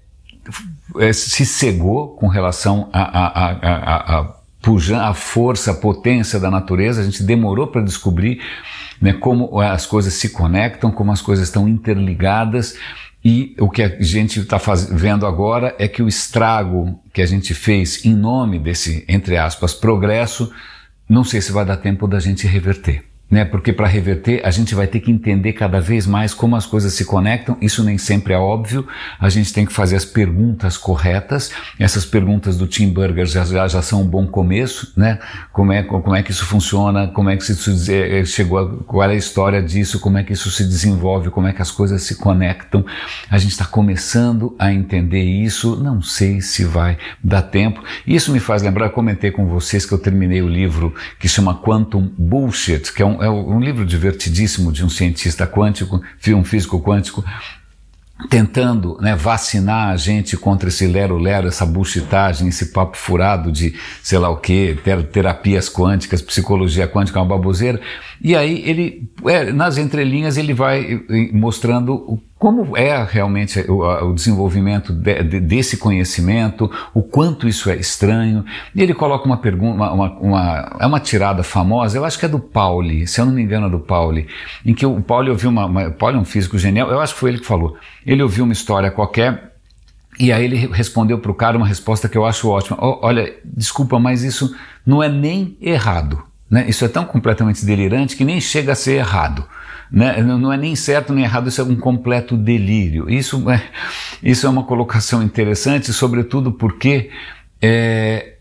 é, 1.00 1.13
se 1.13 1.46
cegou 1.46 2.15
com 2.15 2.27
relação 2.27 2.89
à 2.94 3.01
a, 3.01 3.27
a, 3.27 3.51
a, 3.51 4.20
a, 4.20 5.10
a, 5.10 5.13
força, 5.13 5.72
a 5.72 5.74
potência 5.74 6.39
da 6.39 6.51
natureza, 6.51 7.01
a 7.01 7.03
gente 7.03 7.24
demorou 7.24 7.68
para 7.68 7.82
descobrir 7.82 8.41
né, 9.01 9.13
como 9.13 9.60
as 9.60 9.86
coisas 9.86 10.13
se 10.13 10.30
conectam, 10.30 10.91
como 10.91 11.12
as 11.12 11.22
coisas 11.22 11.48
estão 11.48 11.68
interligadas. 11.68 12.77
E 13.24 13.56
o 13.60 13.70
que 13.70 13.84
a 13.84 14.01
gente 14.01 14.39
está 14.39 14.58
vendo 14.91 15.27
agora 15.27 15.75
é 15.77 15.88
que 15.88 16.01
o 16.01 16.08
estrago 16.08 17.00
que 17.13 17.22
a 17.22 17.25
gente 17.25 17.53
fez 17.53 18.03
em 18.06 18.15
nome 18.15 18.58
desse, 18.58 19.06
entre 19.08 19.38
aspas, 19.38 19.74
progresso, 19.74 20.51
não 21.12 21.25
sei 21.25 21.41
se 21.41 21.51
vai 21.51 21.65
dar 21.65 21.75
tempo 21.75 22.08
da 22.08 22.22
gente 22.22 22.48
reverter 22.48 23.03
né? 23.31 23.45
Porque 23.45 23.71
para 23.71 23.88
reverter 23.88 24.41
a 24.43 24.51
gente 24.51 24.75
vai 24.75 24.85
ter 24.85 25.00
que 25.00 25.09
entender 25.09 25.53
cada 25.53 25.79
vez 25.79 26.05
mais 26.05 26.33
como 26.33 26.57
as 26.57 26.65
coisas 26.65 26.93
se 26.93 27.05
conectam. 27.05 27.57
Isso 27.61 27.81
nem 27.83 27.97
sempre 27.97 28.33
é 28.33 28.38
óbvio. 28.38 28.85
A 29.17 29.29
gente 29.29 29.53
tem 29.53 29.65
que 29.65 29.71
fazer 29.71 29.95
as 29.95 30.03
perguntas 30.03 30.77
corretas. 30.77 31.51
Essas 31.79 32.05
perguntas 32.05 32.57
do 32.57 32.67
Tim 32.67 32.89
Burger 32.89 33.25
já, 33.25 33.45
já, 33.45 33.67
já 33.67 33.81
são 33.81 34.01
um 34.01 34.05
bom 34.05 34.27
começo, 34.27 34.91
né? 34.97 35.19
Como 35.53 35.71
é, 35.71 35.81
como 35.81 36.15
é 36.15 36.21
que 36.21 36.31
isso 36.31 36.45
funciona? 36.45 37.07
Como 37.07 37.29
é 37.29 37.38
que 37.38 37.43
isso 37.43 37.91
eh, 37.91 38.25
chegou? 38.25 38.59
A, 38.59 38.83
qual 38.83 39.09
é 39.09 39.13
a 39.13 39.15
história 39.15 39.61
disso? 39.61 40.00
Como 40.00 40.17
é 40.17 40.23
que 40.23 40.33
isso 40.33 40.51
se 40.51 40.65
desenvolve? 40.65 41.29
Como 41.29 41.47
é 41.47 41.53
que 41.53 41.61
as 41.61 41.71
coisas 41.71 42.03
se 42.03 42.15
conectam? 42.15 42.85
A 43.29 43.38
gente 43.38 43.51
está 43.51 43.65
começando 43.65 44.53
a 44.59 44.73
entender 44.73 45.23
isso. 45.23 45.77
Não 45.77 46.01
sei 46.01 46.41
se 46.41 46.65
vai 46.65 46.97
dar 47.23 47.43
tempo. 47.43 47.81
Isso 48.05 48.31
me 48.31 48.39
faz 48.39 48.61
lembrar. 48.61 48.89
Comentei 48.89 49.31
com 49.31 49.45
vocês 49.47 49.85
que 49.85 49.93
eu 49.93 49.97
terminei 49.97 50.41
o 50.41 50.50
livro 50.50 50.93
que 51.17 51.29
chama 51.29 51.55
Quantum 51.55 52.11
Bullshit, 52.17 52.91
que 52.91 53.01
é 53.01 53.05
um 53.05 53.21
é 53.22 53.30
um 53.30 53.60
livro 53.60 53.86
divertidíssimo 53.86 54.72
de 54.72 54.84
um 54.84 54.90
cientista 54.90 55.46
quântico, 55.46 56.01
um 56.30 56.44
físico 56.44 56.82
quântico, 56.82 57.24
tentando 58.30 58.98
né, 59.00 59.16
vacinar 59.16 59.90
a 59.90 59.98
gente 59.98 60.38
contra 60.38 60.70
esse 60.70 60.86
lero-lero, 60.86 61.48
essa 61.48 61.66
bullshitagem, 61.66 62.48
esse 62.48 62.68
papo 62.68 62.98
furado 62.98 63.51
de 63.51 63.75
sei 64.04 64.20
lá 64.20 64.30
o 64.30 64.38
que, 64.38 64.78
terapias 65.12 65.70
quânticas, 65.70 66.22
psicologia 66.22 66.88
quântica, 66.88 67.20
uma 67.20 67.25
baboseira. 67.25 67.80
E 68.24 68.36
aí 68.36 68.62
ele, 68.66 69.10
é, 69.25 69.51
nas 69.51 69.78
entrelinhas, 69.78 70.38
ele 70.38 70.54
vai 70.54 71.04
mostrando 71.34 72.20
como 72.38 72.78
é 72.78 73.04
realmente 73.04 73.60
o, 73.70 74.13
desenvolvimento 74.13 74.94
de, 74.94 75.24
de, 75.24 75.40
desse 75.40 75.78
conhecimento, 75.78 76.70
o 76.94 77.01
quanto 77.01 77.48
isso 77.48 77.70
é 77.70 77.75
estranho. 77.75 78.46
E 78.75 78.82
ele 78.82 78.94
coloca 78.94 79.25
uma 79.25 79.38
pergunta, 79.38 79.92
uma, 79.92 80.12
uma, 80.12 80.78
é 80.80 80.86
uma 80.86 81.00
tirada 81.00 81.44
famosa, 81.44 81.98
eu 81.98 82.06
acho 82.06 82.20
que 82.20 82.25
é 82.25 82.30
do 82.30 82.40
Pauli, 82.40 83.08
se 83.08 83.20
eu 83.20 83.25
não 83.25 83.34
me 83.34 83.42
engano 83.42 83.68
é 83.68 83.70
do 83.70 83.80
Pauli, 83.80 84.28
em 84.66 84.74
que 84.74 84.86
o 84.86 85.01
Pauli 85.01 85.30
ouviu 85.30 85.50
uma, 85.50 85.66
uma 85.66 85.92
Pauli 85.92 86.18
é 86.18 86.20
um 86.20 86.25
físico 86.25 86.58
genial, 86.58 86.90
eu 86.90 87.00
acho 87.00 87.13
que 87.13 87.20
foi 87.20 87.32
ele 87.32 87.40
que 87.40 87.46
falou. 87.46 87.75
Ele 88.06 88.22
ouviu 88.22 88.44
uma 88.44 88.54
história 88.54 88.92
qualquer 88.92 89.51
e 90.20 90.32
aí 90.32 90.44
ele 90.44 90.68
respondeu 90.68 91.18
para 91.20 91.32
o 91.32 91.36
cara 91.36 91.58
uma 91.58 91.66
resposta 91.66 92.08
que 92.08 92.18
eu 92.18 92.25
acho 92.25 92.50
ótima. 92.50 92.78
Olha, 92.80 93.34
desculpa, 93.44 94.00
mas 94.00 94.24
isso 94.24 94.56
não 94.86 95.01
é 95.01 95.10
nem 95.10 95.58
errado. 95.62 96.30
Né? 96.51 96.65
Isso 96.67 96.84
é 96.84 96.89
tão 96.89 97.05
completamente 97.05 97.65
delirante 97.65 98.17
que 98.17 98.25
nem 98.25 98.41
chega 98.41 98.74
a 98.74 98.75
ser 98.75 98.98
errado. 98.98 99.48
Né? 99.89 100.22
Não 100.22 100.51
é 100.51 100.58
nem 100.58 100.75
certo 100.75 101.13
nem 101.13 101.24
errado, 101.24 101.48
isso 101.48 101.62
é 101.62 101.63
um 101.63 101.77
completo 101.77 102.36
delírio. 102.36 103.10
Isso 103.10 103.50
é, 103.50 103.63
isso 104.22 104.46
é 104.46 104.50
uma 104.50 104.65
colocação 104.65 105.24
interessante, 105.24 105.93
sobretudo 105.93 106.51
porque 106.51 107.10
é, 107.62 108.34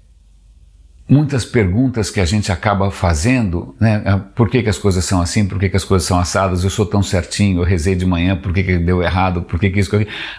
muitas 1.09 1.45
perguntas 1.45 2.11
que 2.11 2.21
a 2.21 2.25
gente 2.25 2.51
acaba 2.51 2.91
fazendo, 2.91 3.75
né? 3.81 4.03
Ah, 4.05 4.19
por 4.19 4.49
que, 4.49 4.63
que 4.63 4.69
as 4.69 4.79
coisas 4.79 5.05
são 5.05 5.21
assim, 5.21 5.45
por 5.45 5.59
que, 5.59 5.69
que 5.69 5.77
as 5.77 5.85
coisas 5.85 6.07
são 6.07 6.19
assadas, 6.19 6.63
eu 6.63 6.71
sou 6.71 6.87
tão 6.87 7.03
certinho, 7.03 7.61
eu 7.61 7.65
rezei 7.65 7.97
de 7.97 8.07
manhã, 8.07 8.37
por 8.37 8.53
que, 8.53 8.63
que 8.63 8.79
deu 8.79 9.03
errado, 9.03 9.43
por 9.43 9.59
que, 9.59 9.71
que 9.71 9.81
isso. 9.81 9.91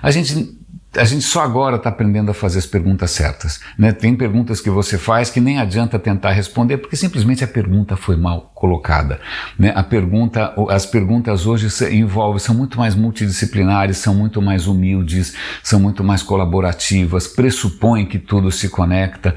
A 0.02 0.12
gente 0.12 0.61
a 0.98 1.06
gente 1.06 1.24
só 1.24 1.42
agora 1.42 1.78
está 1.78 1.90
aprendendo 1.90 2.32
a 2.32 2.34
fazer 2.34 2.60
as 2.60 2.66
perguntas 2.66 3.12
certas. 3.12 3.62
Né? 3.78 3.94
Tem 3.94 4.14
perguntas 4.14 4.60
que 4.60 4.70
você 4.70 4.98
faz 4.98 5.30
que 5.30 5.40
nem 5.40 5.58
adianta 5.58 5.98
tentar 5.98 6.32
responder 6.32 6.78
porque 6.78 6.98
simplesmente 6.98 7.44
a 7.44 7.48
pergunta 7.48 7.96
foi 7.96 8.18
mal 8.18 8.52
colocada. 8.54 9.20
Né? 9.58 9.72
A 9.74 9.84
pergunta, 9.84 10.54
as 10.70 10.86
perguntas 10.86 11.46
hoje 11.46 11.68
envolvem, 11.94 12.40
são 12.40 12.54
muito 12.54 12.78
mais 12.78 12.94
multidisciplinares, 12.94 13.98
são 13.98 14.14
muito 14.14 14.42
mais 14.42 14.68
humildes, 14.68 15.34
são 15.64 15.80
muito 15.80 16.04
mais 16.04 16.22
colaborativas, 16.22 17.26
pressupõem 17.26 18.06
que 18.06 18.20
tudo 18.20 18.52
se 18.52 18.68
conecta. 18.68 19.34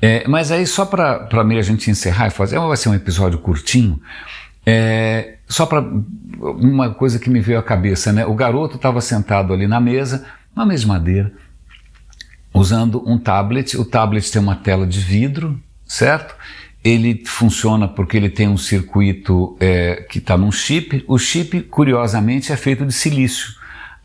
É, 0.00 0.26
mas 0.28 0.52
aí 0.52 0.66
só 0.66 0.86
para 0.86 1.44
meio 1.44 1.58
a 1.58 1.64
gente 1.64 1.90
encerrar 1.90 2.28
e 2.28 2.30
fazer, 2.30 2.60
vai 2.60 2.76
ser 2.76 2.88
um 2.88 2.94
episódio 2.94 3.40
curtinho. 3.40 4.00
É, 4.64 5.38
só 5.48 5.66
para 5.66 5.84
uma 6.40 6.94
coisa 6.94 7.18
que 7.18 7.28
me 7.28 7.40
veio 7.40 7.58
à 7.58 7.62
cabeça, 7.62 8.12
né? 8.12 8.24
O 8.24 8.34
garoto 8.34 8.76
estava 8.76 9.00
sentado 9.00 9.52
ali 9.52 9.66
na 9.66 9.80
mesa 9.80 10.24
uma 10.54 10.66
mesa 10.66 10.82
de 10.82 10.88
madeira, 10.88 11.32
usando 12.52 13.02
um 13.08 13.18
tablet. 13.18 13.76
O 13.76 13.84
tablet 13.84 14.30
tem 14.30 14.40
uma 14.40 14.56
tela 14.56 14.86
de 14.86 15.00
vidro, 15.00 15.60
certo? 15.86 16.34
Ele 16.84 17.22
funciona 17.24 17.86
porque 17.86 18.16
ele 18.16 18.28
tem 18.28 18.48
um 18.48 18.56
circuito 18.56 19.56
é, 19.60 20.06
que 20.10 20.18
está 20.18 20.36
num 20.36 20.50
chip. 20.50 21.04
O 21.06 21.18
chip, 21.18 21.62
curiosamente, 21.62 22.52
é 22.52 22.56
feito 22.56 22.84
de 22.84 22.92
silício. 22.92 23.54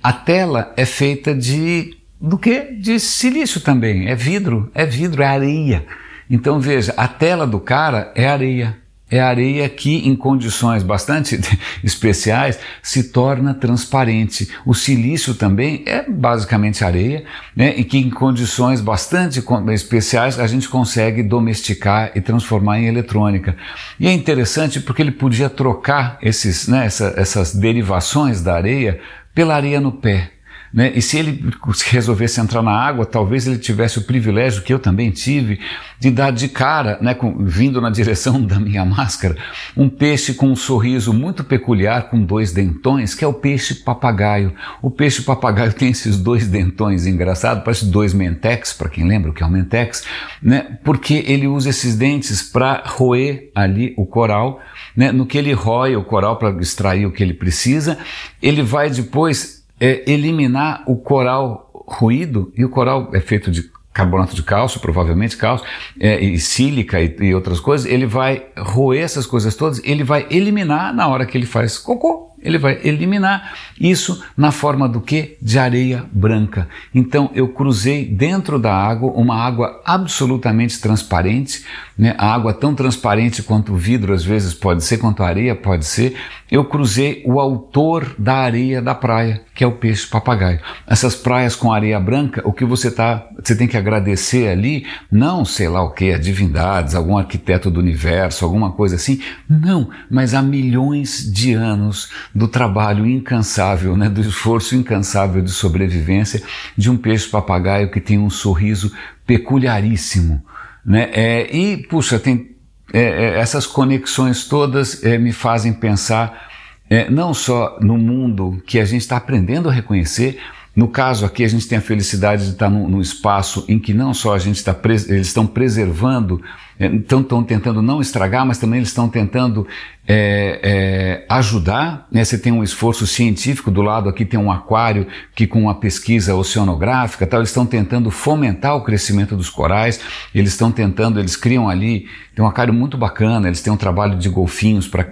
A 0.01 0.13
tela 0.13 0.73
é 0.77 0.85
feita 0.85 1.33
de 1.33 1.97
do 2.19 2.37
que? 2.37 2.71
De 2.73 2.99
silício 2.99 3.61
também. 3.61 4.07
É 4.07 4.15
vidro, 4.15 4.71
é 4.73 4.85
vidro, 4.85 5.21
é 5.21 5.27
areia. 5.27 5.85
Então 6.29 6.59
veja, 6.59 6.93
a 6.97 7.07
tela 7.07 7.47
do 7.47 7.59
cara 7.59 8.11
é 8.15 8.27
areia 8.27 8.77
é 9.09 9.21
areia 9.21 9.67
que, 9.69 10.07
em 10.07 10.15
condições 10.15 10.83
bastante 10.83 11.39
especiais, 11.83 12.59
se 12.81 13.03
torna 13.05 13.53
transparente. 13.53 14.49
O 14.65 14.73
silício 14.73 15.33
também 15.33 15.83
é 15.85 16.03
basicamente 16.03 16.83
areia, 16.83 17.23
né, 17.55 17.73
e 17.77 17.83
que, 17.83 17.97
em 17.97 18.09
condições 18.09 18.81
bastante 18.81 19.43
especiais, 19.73 20.39
a 20.39 20.47
gente 20.47 20.67
consegue 20.67 21.23
domesticar 21.23 22.11
e 22.15 22.21
transformar 22.21 22.79
em 22.79 22.87
eletrônica. 22.87 23.55
E 23.99 24.07
é 24.07 24.11
interessante 24.11 24.79
porque 24.79 25.01
ele 25.01 25.11
podia 25.11 25.49
trocar 25.49 26.17
esses, 26.21 26.67
né, 26.67 26.85
essa, 26.85 27.13
essas 27.15 27.55
derivações 27.55 28.41
da 28.41 28.55
areia 28.55 28.99
pela 29.33 29.55
areia 29.55 29.79
no 29.79 29.91
pé. 29.91 30.31
Né? 30.73 30.91
E 30.95 31.01
se 31.01 31.17
ele 31.17 31.43
resolvesse 31.85 32.39
entrar 32.39 32.61
na 32.61 32.71
água, 32.71 33.05
talvez 33.05 33.47
ele 33.47 33.57
tivesse 33.57 33.99
o 33.99 34.03
privilégio 34.03 34.63
que 34.63 34.73
eu 34.73 34.79
também 34.79 35.11
tive 35.11 35.59
de 35.99 36.11
dar 36.11 36.31
de 36.31 36.47
cara, 36.47 36.97
né, 37.01 37.13
com, 37.13 37.43
vindo 37.43 37.81
na 37.81 37.89
direção 37.89 38.41
da 38.41 38.59
minha 38.59 38.85
máscara, 38.85 39.35
um 39.75 39.89
peixe 39.89 40.33
com 40.33 40.47
um 40.47 40.55
sorriso 40.55 41.13
muito 41.13 41.43
peculiar, 41.43 42.09
com 42.09 42.21
dois 42.21 42.51
dentões, 42.51 43.15
que 43.15 43.23
é 43.23 43.27
o 43.27 43.33
peixe 43.33 43.75
papagaio. 43.75 44.53
O 44.81 44.91
peixe 44.91 45.21
papagaio 45.21 45.73
tem 45.73 45.89
esses 45.89 46.17
dois 46.17 46.47
dentões 46.47 47.07
engraçados, 47.07 47.63
parece 47.63 47.85
dois 47.85 48.13
mentex, 48.13 48.73
para 48.73 48.89
quem 48.89 49.07
lembra 49.07 49.31
o 49.31 49.33
que 49.33 49.41
é 49.41 49.45
um 49.45 49.49
mentex, 49.49 50.03
né, 50.41 50.77
porque 50.83 51.23
ele 51.27 51.47
usa 51.47 51.69
esses 51.69 51.95
dentes 51.95 52.43
para 52.43 52.83
roer 52.85 53.49
ali 53.55 53.93
o 53.97 54.05
coral. 54.05 54.61
Né, 54.95 55.11
no 55.11 55.27
que 55.27 55.37
ele 55.37 55.53
rói 55.53 55.95
o 55.95 56.03
coral 56.03 56.37
para 56.37 56.49
extrair 56.59 57.05
o 57.05 57.11
que 57.11 57.21
ele 57.21 57.33
precisa, 57.33 57.99
ele 58.41 58.63
vai 58.63 58.89
depois 58.89 59.56
é 59.79 60.09
eliminar 60.11 60.83
o 60.87 60.95
coral 60.95 61.71
ruído, 61.87 62.51
e 62.55 62.65
o 62.65 62.69
coral 62.69 63.09
é 63.13 63.19
feito 63.19 63.49
de 63.49 63.69
carbonato 63.93 64.35
de 64.35 64.43
cálcio, 64.43 64.79
provavelmente 64.79 65.35
cálcio, 65.35 65.65
é, 65.99 66.19
e 66.19 66.39
sílica 66.39 67.01
e, 67.01 67.15
e, 67.19 67.33
outras 67.33 67.59
coisas, 67.59 67.87
ele 67.87 68.05
vai 68.05 68.45
roer 68.55 69.03
essas 69.03 69.25
coisas 69.25 69.55
todas, 69.55 69.81
ele 69.83 70.03
vai 70.03 70.27
eliminar 70.29 70.93
na 70.93 71.07
hora 71.07 71.25
que 71.25 71.35
ele 71.35 71.47
faz 71.47 71.79
cocô 71.79 72.27
ele 72.41 72.57
vai 72.57 72.79
eliminar 72.83 73.53
isso 73.79 74.23
na 74.35 74.51
forma 74.51 74.87
do 74.87 75.01
que? 75.01 75.37
De 75.41 75.57
areia 75.57 76.05
branca. 76.11 76.67
Então 76.93 77.29
eu 77.33 77.47
cruzei 77.49 78.05
dentro 78.05 78.59
da 78.59 78.73
água 78.73 79.11
uma 79.11 79.35
água 79.35 79.81
absolutamente 79.85 80.79
transparente, 80.79 81.65
né? 81.97 82.15
a 82.17 82.33
água 82.33 82.53
tão 82.53 82.75
transparente 82.75 83.41
quanto 83.41 83.73
o 83.73 83.77
vidro 83.77 84.13
às 84.13 84.23
vezes 84.23 84.53
pode 84.53 84.83
ser, 84.83 84.97
quanto 84.97 85.23
a 85.23 85.27
areia 85.27 85.55
pode 85.55 85.85
ser. 85.85 86.15
Eu 86.49 86.63
cruzei 86.63 87.23
o 87.25 87.41
autor 87.41 88.15
da 88.17 88.35
areia 88.35 88.81
da 88.81 88.95
praia, 88.95 89.41
que 89.53 89.65
é 89.65 89.67
o 89.67 89.73
peixe 89.73 90.07
papagaio. 90.07 90.61
Essas 90.87 91.13
praias 91.13 91.57
com 91.57 91.73
areia 91.73 91.99
branca, 91.99 92.41
o 92.45 92.53
que 92.53 92.63
você 92.63 92.89
tá, 92.89 93.27
você 93.43 93.53
tem 93.53 93.67
que 93.67 93.75
agradecer 93.75 94.47
ali, 94.47 94.85
não 95.11 95.43
sei 95.43 95.67
lá 95.67 95.83
o 95.83 95.91
que, 95.91 96.13
a 96.13 96.17
divindades, 96.17 96.95
algum 96.95 97.17
arquiteto 97.17 97.69
do 97.69 97.81
universo, 97.81 98.45
alguma 98.45 98.71
coisa 98.71 98.95
assim, 98.95 99.21
não, 99.49 99.89
mas 100.09 100.33
há 100.33 100.41
milhões 100.41 101.29
de 101.29 101.53
anos 101.53 102.09
do 102.37 102.47
trabalho 102.47 103.03
incansável, 103.07 103.97
né, 103.97 104.07
do 104.07 104.21
esforço 104.21 104.75
incansável 104.75 105.41
de 105.41 105.49
sobrevivência 105.49 106.43
de 106.77 106.87
um 106.91 106.95
peixe 106.95 107.27
papagaio 107.27 107.89
que 107.89 107.99
tem 107.99 108.19
um 108.19 108.29
sorriso 108.29 108.91
peculiaríssimo. 109.25 110.45
Né? 110.85 111.09
É, 111.13 111.55
e, 111.55 111.77
puxa, 111.77 112.19
tem, 112.19 112.55
é, 112.93 113.01
é, 113.01 113.39
essas 113.39 113.65
conexões 113.65 114.45
todas 114.45 115.03
é, 115.03 115.17
me 115.17 115.31
fazem 115.31 115.73
pensar 115.73 116.47
é, 116.87 117.09
não 117.09 117.33
só 117.33 117.79
no 117.81 117.97
mundo 117.97 118.61
que 118.67 118.79
a 118.79 118.85
gente 118.85 119.01
está 119.01 119.17
aprendendo 119.17 119.67
a 119.67 119.73
reconhecer, 119.73 120.39
no 120.75 120.87
caso 120.87 121.25
aqui, 121.25 121.43
a 121.43 121.47
gente 121.47 121.67
tem 121.67 121.79
a 121.79 121.81
felicidade 121.81 122.45
de 122.45 122.51
estar 122.51 122.69
num, 122.69 122.87
num 122.87 123.01
espaço 123.01 123.65
em 123.67 123.79
que 123.79 123.95
não 123.95 124.13
só 124.13 124.35
a 124.35 124.37
gente 124.37 124.57
está, 124.57 124.75
eles 124.85 125.25
estão 125.25 125.47
preservando, 125.47 126.39
então 126.79 127.21
estão 127.21 127.43
tentando 127.43 127.81
não 127.81 127.99
estragar, 127.99 128.45
mas 128.45 128.59
também 128.59 128.77
eles 128.77 128.89
estão 128.89 129.09
tentando 129.09 129.67
é, 130.07 130.59
é, 130.63 131.25
ajudar. 131.27 132.07
Né? 132.11 132.23
Você 132.23 132.37
tem 132.37 132.51
um 132.51 132.63
esforço 132.63 133.07
científico, 133.07 133.71
do 133.71 133.81
lado 133.81 134.07
aqui 134.07 134.23
tem 134.23 134.39
um 134.39 134.51
aquário 134.51 135.07
que 135.35 135.47
com 135.47 135.61
uma 135.61 135.75
pesquisa 135.75 136.35
oceanográfica, 136.35 137.25
tal, 137.25 137.39
eles 137.39 137.49
estão 137.49 137.65
tentando 137.65 138.11
fomentar 138.11 138.75
o 138.75 138.83
crescimento 138.83 139.35
dos 139.35 139.49
corais, 139.49 139.99
eles 140.33 140.51
estão 140.51 140.71
tentando, 140.71 141.19
eles 141.19 141.35
criam 141.35 141.67
ali, 141.67 142.07
tem 142.35 142.45
um 142.45 142.47
aquário 142.47 142.73
muito 142.73 142.97
bacana, 142.97 143.47
eles 143.47 143.61
têm 143.61 143.73
um 143.73 143.77
trabalho 143.77 144.15
de 144.15 144.29
golfinhos 144.29 144.87
para 144.87 145.07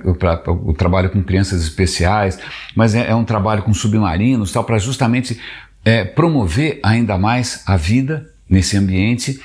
o 0.47 0.73
trabalho 0.73 1.09
com 1.09 1.23
crianças 1.23 1.63
especiais, 1.63 2.37
mas 2.75 2.93
é, 2.93 3.09
é 3.09 3.15
um 3.15 3.25
trabalho 3.25 3.63
com 3.63 3.73
submarinos, 3.73 4.51
tal, 4.51 4.63
para 4.63 4.77
justamente 4.77 5.39
é, 5.83 6.03
promover 6.03 6.79
ainda 6.83 7.17
mais 7.17 7.63
a 7.65 7.75
vida 7.75 8.27
nesse 8.49 8.77
ambiente. 8.77 9.39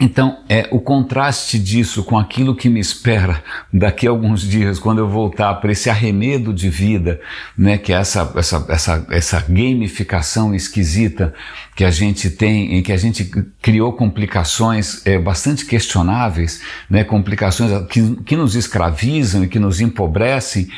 Então, 0.00 0.38
é 0.48 0.66
o 0.70 0.80
contraste 0.80 1.58
disso 1.58 2.02
com 2.02 2.18
aquilo 2.18 2.56
que 2.56 2.68
me 2.68 2.80
espera 2.80 3.44
daqui 3.70 4.06
a 4.06 4.10
alguns 4.10 4.40
dias, 4.40 4.78
quando 4.78 4.98
eu 5.00 5.08
voltar 5.08 5.54
para 5.56 5.70
esse 5.70 5.90
arremedo 5.90 6.52
de 6.52 6.70
vida, 6.70 7.20
né, 7.56 7.76
que 7.76 7.92
é 7.92 7.96
essa, 7.96 8.32
essa, 8.34 8.66
essa, 8.70 9.06
essa 9.10 9.40
gamificação 9.46 10.54
esquisita 10.54 11.34
que 11.76 11.84
a 11.84 11.90
gente 11.90 12.30
tem, 12.30 12.74
em 12.74 12.82
que 12.82 12.90
a 12.90 12.96
gente 12.96 13.24
criou 13.60 13.92
complicações 13.92 15.06
é, 15.06 15.18
bastante 15.18 15.66
questionáveis, 15.66 16.62
né, 16.88 17.04
complicações 17.04 17.70
que, 17.88 18.16
que 18.24 18.34
nos 18.34 18.56
escravizam 18.56 19.44
e 19.44 19.48
que 19.48 19.58
nos 19.58 19.80
empobrecem. 19.80 20.68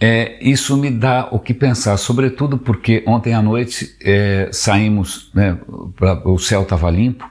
É, 0.00 0.36
isso 0.40 0.76
me 0.76 0.90
dá 0.90 1.28
o 1.30 1.38
que 1.38 1.54
pensar, 1.54 1.96
sobretudo 1.96 2.58
porque 2.58 3.04
ontem 3.06 3.34
à 3.34 3.42
noite 3.42 3.96
é, 4.02 4.48
saímos, 4.52 5.30
né, 5.32 5.56
pra, 5.96 6.20
o 6.28 6.38
céu 6.38 6.62
estava 6.62 6.90
limpo 6.90 7.24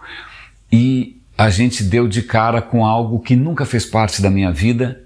e 0.71 1.16
a 1.37 1.49
gente 1.49 1.83
deu 1.83 2.07
de 2.07 2.21
cara 2.23 2.61
com 2.61 2.85
algo 2.85 3.19
que 3.19 3.35
nunca 3.35 3.65
fez 3.65 3.85
parte 3.85 4.21
da 4.21 4.29
minha 4.29 4.51
vida, 4.51 5.03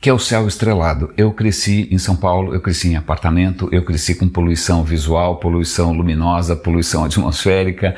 que 0.00 0.08
é 0.08 0.12
o 0.12 0.18
céu 0.18 0.46
estrelado. 0.46 1.12
Eu 1.16 1.32
cresci 1.32 1.88
em 1.90 1.98
São 1.98 2.14
Paulo, 2.14 2.54
eu 2.54 2.60
cresci 2.60 2.88
em 2.88 2.96
apartamento, 2.96 3.68
eu 3.72 3.84
cresci 3.84 4.14
com 4.14 4.28
poluição 4.28 4.84
visual, 4.84 5.36
poluição 5.36 5.92
luminosa, 5.92 6.54
poluição 6.54 7.02
atmosférica 7.06 7.96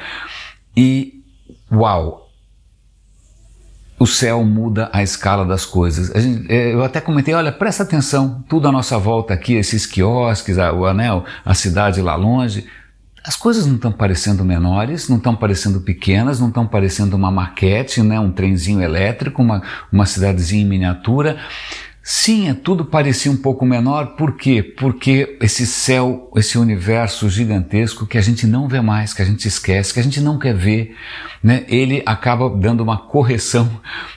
e 0.76 1.22
uau, 1.70 2.30
o 3.98 4.06
céu 4.06 4.44
muda 4.44 4.90
a 4.92 5.02
escala 5.02 5.44
das 5.44 5.64
coisas. 5.64 6.08
Gente, 6.22 6.52
é, 6.52 6.72
eu 6.72 6.84
até 6.84 7.00
comentei, 7.00 7.34
olha, 7.34 7.50
presta 7.50 7.82
atenção, 7.82 8.44
tudo 8.48 8.68
à 8.68 8.72
nossa 8.72 8.98
volta 8.98 9.34
aqui, 9.34 9.54
esses 9.54 9.86
quiosques, 9.86 10.56
o 10.58 10.84
anel, 10.84 11.24
a 11.44 11.54
cidade 11.54 12.00
lá 12.00 12.14
longe, 12.14 12.66
as 13.26 13.34
coisas 13.34 13.66
não 13.66 13.74
estão 13.74 13.90
parecendo 13.90 14.44
menores, 14.44 15.08
não 15.08 15.16
estão 15.16 15.34
parecendo 15.34 15.80
pequenas, 15.80 16.38
não 16.38 16.48
estão 16.48 16.64
parecendo 16.64 17.16
uma 17.16 17.30
maquete, 17.30 18.00
né, 18.00 18.20
um 18.20 18.30
trenzinho 18.30 18.80
elétrico, 18.80 19.42
uma, 19.42 19.62
uma 19.92 20.06
cidadezinha 20.06 20.62
em 20.62 20.68
miniatura. 20.68 21.36
Sim, 22.00 22.48
é 22.48 22.54
tudo 22.54 22.84
parecia 22.84 23.32
um 23.32 23.36
pouco 23.36 23.66
menor, 23.66 24.14
por 24.14 24.36
quê? 24.36 24.62
Porque 24.62 25.36
esse 25.42 25.66
céu, 25.66 26.30
esse 26.36 26.56
universo 26.56 27.28
gigantesco 27.28 28.06
que 28.06 28.16
a 28.16 28.20
gente 28.20 28.46
não 28.46 28.68
vê 28.68 28.80
mais, 28.80 29.12
que 29.12 29.22
a 29.22 29.24
gente 29.24 29.48
esquece, 29.48 29.92
que 29.92 29.98
a 29.98 30.04
gente 30.04 30.20
não 30.20 30.38
quer 30.38 30.54
ver, 30.54 30.94
né? 31.42 31.64
ele 31.66 32.04
acaba 32.06 32.48
dando 32.48 32.80
uma 32.80 32.96
correção 32.96 33.68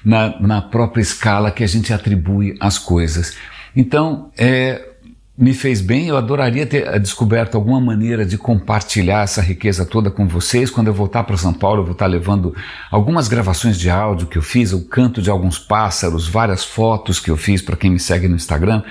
na, 0.05 0.39
na 0.39 0.61
própria 0.61 1.01
escala 1.01 1.49
que 1.49 1.63
a 1.63 1.67
gente 1.67 1.91
atribui 1.91 2.55
às 2.59 2.77
coisas. 2.77 3.35
Então, 3.75 4.31
é, 4.37 4.88
me 5.39 5.53
fez 5.53 5.79
bem. 5.79 6.09
Eu 6.09 6.17
adoraria 6.17 6.65
ter 6.65 6.85
eh, 6.85 6.99
descoberto 6.99 7.55
alguma 7.55 7.79
maneira 7.79 8.25
de 8.25 8.37
compartilhar 8.37 9.23
essa 9.23 9.41
riqueza 9.41 9.85
toda 9.85 10.11
com 10.11 10.27
vocês. 10.27 10.69
Quando 10.69 10.87
eu 10.87 10.93
voltar 10.93 11.23
para 11.23 11.37
São 11.37 11.53
Paulo, 11.53 11.79
eu 11.79 11.85
vou 11.85 11.93
estar 11.93 12.07
levando 12.07 12.53
algumas 12.91 13.29
gravações 13.29 13.79
de 13.79 13.89
áudio 13.89 14.27
que 14.27 14.37
eu 14.37 14.41
fiz, 14.41 14.73
o 14.73 14.81
canto 14.81 15.21
de 15.21 15.29
alguns 15.29 15.57
pássaros, 15.57 16.27
várias 16.27 16.65
fotos 16.65 17.21
que 17.21 17.31
eu 17.31 17.37
fiz 17.37 17.61
para 17.61 17.77
quem 17.77 17.89
me 17.89 17.99
segue 17.99 18.27
no 18.27 18.35
Instagram. 18.35 18.83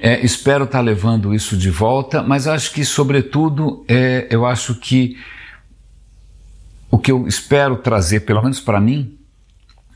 É, 0.00 0.20
espero 0.24 0.64
estar 0.64 0.80
levando 0.80 1.32
isso 1.32 1.56
de 1.56 1.70
volta, 1.70 2.20
mas 2.20 2.48
acho 2.48 2.72
que, 2.72 2.84
sobretudo, 2.84 3.84
é, 3.86 4.26
eu 4.28 4.44
acho 4.44 4.74
que 4.74 5.16
o 6.90 6.98
que 6.98 7.12
eu 7.12 7.28
espero 7.28 7.76
trazer, 7.76 8.20
pelo 8.20 8.42
menos 8.42 8.58
para 8.58 8.80
mim, 8.80 9.16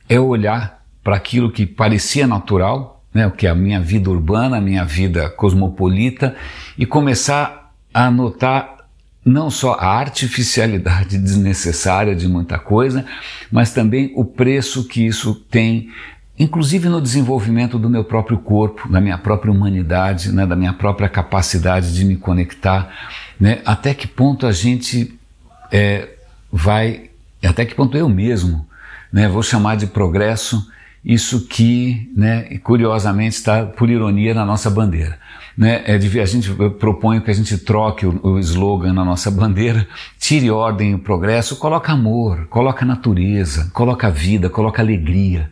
é 0.09 0.20
olhar 0.20 0.85
para 1.03 1.16
aquilo 1.16 1.50
que 1.50 1.66
parecia 1.66 2.29
natural, 2.29 2.99
né, 3.12 3.26
o 3.26 3.30
que 3.30 3.46
é 3.46 3.50
a 3.50 3.54
minha 3.54 3.80
vida 3.80 4.08
urbana, 4.10 4.56
a 4.56 4.60
minha 4.60 4.84
vida 4.84 5.28
cosmopolita, 5.30 6.34
e 6.78 6.86
começar 6.86 7.72
a 7.92 8.10
notar 8.10 8.76
não 9.24 9.50
só 9.50 9.74
a 9.74 9.86
artificialidade 9.86 11.18
desnecessária 11.18 12.14
de 12.14 12.28
muita 12.28 12.58
coisa, 12.58 13.04
mas 13.50 13.72
também 13.72 14.12
o 14.14 14.24
preço 14.24 14.84
que 14.84 15.06
isso 15.06 15.34
tem, 15.50 15.90
inclusive 16.38 16.88
no 16.88 17.00
desenvolvimento 17.00 17.78
do 17.78 17.90
meu 17.90 18.04
próprio 18.04 18.38
corpo, 18.38 18.88
da 18.88 19.00
minha 19.00 19.18
própria 19.18 19.52
humanidade, 19.52 20.32
né, 20.32 20.46
da 20.46 20.56
minha 20.56 20.72
própria 20.72 21.08
capacidade 21.08 21.92
de 21.92 22.04
me 22.04 22.16
conectar, 22.16 22.90
né, 23.38 23.60
até 23.64 23.92
que 23.92 24.06
ponto 24.06 24.46
a 24.46 24.52
gente 24.52 25.18
é, 25.70 26.08
vai, 26.50 27.10
até 27.44 27.64
que 27.64 27.74
ponto 27.74 27.96
eu 27.96 28.08
mesmo 28.08 28.66
né, 29.12 29.28
vou 29.28 29.42
chamar 29.42 29.76
de 29.76 29.86
progresso 29.86 30.66
isso 31.04 31.46
que, 31.46 32.10
né, 32.14 32.58
curiosamente, 32.62 33.36
está 33.36 33.64
por 33.64 33.88
ironia 33.88 34.34
na 34.34 34.44
nossa 34.44 34.68
bandeira. 34.68 35.18
Né, 35.56 35.82
é 35.84 35.98
de, 35.98 36.20
a 36.20 36.24
gente 36.24 36.50
propõe 36.78 37.20
que 37.20 37.30
a 37.30 37.34
gente 37.34 37.58
troque 37.58 38.06
o, 38.06 38.18
o 38.22 38.38
slogan 38.38 38.92
na 38.92 39.04
nossa 39.04 39.28
bandeira, 39.32 39.86
tire 40.18 40.50
ordem 40.50 40.94
e 40.94 40.98
progresso, 40.98 41.56
coloca 41.56 41.92
amor, 41.92 42.46
coloca 42.46 42.84
natureza, 42.84 43.70
coloca 43.72 44.10
vida, 44.10 44.48
coloca 44.48 44.80
alegria. 44.80 45.50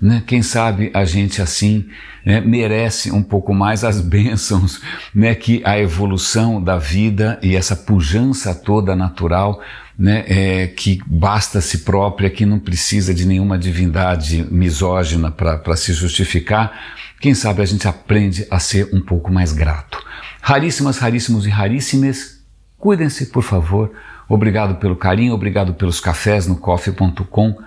Né? 0.00 0.22
Quem 0.26 0.42
sabe 0.42 0.90
a 0.94 1.04
gente 1.04 1.42
assim 1.42 1.86
né, 2.24 2.40
merece 2.40 3.10
um 3.10 3.22
pouco 3.22 3.52
mais 3.52 3.84
as 3.84 4.00
bênçãos 4.02 4.80
né, 5.14 5.34
que 5.34 5.60
a 5.64 5.78
evolução 5.78 6.62
da 6.62 6.78
vida 6.78 7.38
e 7.42 7.56
essa 7.56 7.76
pujança 7.76 8.54
toda 8.54 8.96
natural 8.96 9.60
né, 10.00 10.24
é, 10.26 10.66
que 10.68 10.98
basta 11.06 11.58
a 11.58 11.60
si 11.60 11.78
própria, 11.78 12.30
que 12.30 12.46
não 12.46 12.58
precisa 12.58 13.12
de 13.12 13.26
nenhuma 13.26 13.58
divindade 13.58 14.46
misógina 14.50 15.30
para 15.30 15.76
se 15.76 15.92
justificar, 15.92 16.72
quem 17.20 17.34
sabe 17.34 17.60
a 17.60 17.66
gente 17.66 17.86
aprende 17.86 18.46
a 18.50 18.58
ser 18.58 18.88
um 18.94 19.00
pouco 19.02 19.30
mais 19.30 19.52
grato. 19.52 20.02
Raríssimas, 20.40 20.96
raríssimos 20.96 21.46
e 21.46 21.50
raríssimas, 21.50 22.40
cuidem-se, 22.78 23.26
por 23.26 23.42
favor. 23.42 23.92
Obrigado 24.26 24.76
pelo 24.76 24.96
carinho, 24.96 25.34
obrigado 25.34 25.74
pelos 25.74 26.00
cafés 26.00 26.46
no 26.46 26.56
coffee.com. 26.56 27.58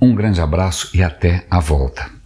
Um 0.00 0.14
grande 0.14 0.40
abraço 0.40 0.90
e 0.94 1.02
até 1.02 1.44
a 1.50 1.58
volta. 1.58 2.19